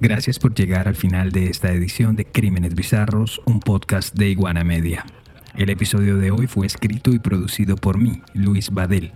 Gracias 0.00 0.40
por 0.40 0.54
llegar 0.54 0.88
al 0.88 0.96
final 0.96 1.30
de 1.30 1.48
esta 1.48 1.72
edición 1.72 2.16
de 2.16 2.24
Crímenes 2.24 2.74
Bizarros, 2.74 3.40
un 3.44 3.60
podcast 3.60 4.14
de 4.16 4.28
Iguana 4.28 4.64
Media. 4.64 5.06
El 5.54 5.70
episodio 5.70 6.16
de 6.16 6.32
hoy 6.32 6.48
fue 6.48 6.66
escrito 6.66 7.12
y 7.12 7.20
producido 7.20 7.76
por 7.76 7.98
mí, 7.98 8.22
Luis 8.34 8.70
Badel. 8.70 9.12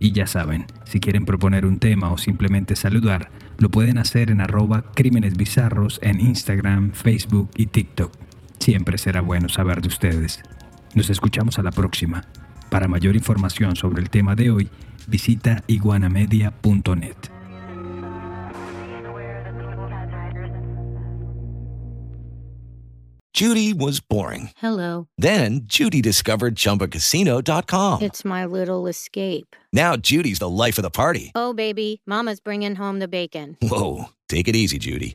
Y 0.00 0.10
ya 0.10 0.26
saben, 0.26 0.66
si 0.84 0.98
quieren 0.98 1.24
proponer 1.24 1.64
un 1.64 1.78
tema 1.78 2.10
o 2.10 2.18
simplemente 2.18 2.74
saludar, 2.74 3.30
lo 3.58 3.70
pueden 3.70 3.98
hacer 3.98 4.32
en 4.32 4.40
arroba 4.40 4.90
crímenes 4.94 5.36
bizarros 5.36 6.00
en 6.02 6.20
Instagram, 6.20 6.90
Facebook 6.90 7.50
y 7.54 7.66
TikTok. 7.66 8.12
Siempre 8.58 8.98
será 8.98 9.20
bueno 9.20 9.48
saber 9.48 9.80
de 9.80 9.88
ustedes. 9.88 10.42
Nos 10.94 11.08
escuchamos 11.10 11.60
a 11.60 11.62
la 11.62 11.70
próxima. 11.70 12.24
Para 12.74 12.88
mayor 12.88 13.14
información 13.14 13.76
sobre 13.76 14.02
el 14.02 14.10
tema 14.10 14.34
de 14.34 14.50
hoy, 14.50 14.68
visita 15.06 15.62
iguanamedia.net. 15.68 17.14
Judy 23.32 23.72
was 23.72 24.00
boring. 24.00 24.50
Hello. 24.56 25.06
Then 25.16 25.60
Judy 25.68 26.02
discovered 26.02 26.56
ChumbaCasino.com. 26.56 28.02
It's 28.02 28.24
my 28.24 28.44
little 28.44 28.88
escape. 28.88 29.54
Now 29.72 29.94
Judy's 29.94 30.40
the 30.40 30.48
life 30.48 30.76
of 30.76 30.82
the 30.82 30.90
party. 30.90 31.30
Oh, 31.36 31.52
baby, 31.52 32.02
Mama's 32.08 32.40
bringing 32.40 32.74
home 32.74 32.98
the 32.98 33.06
bacon. 33.06 33.56
Whoa, 33.62 34.06
take 34.28 34.48
it 34.48 34.56
easy, 34.56 34.78
Judy. 34.80 35.14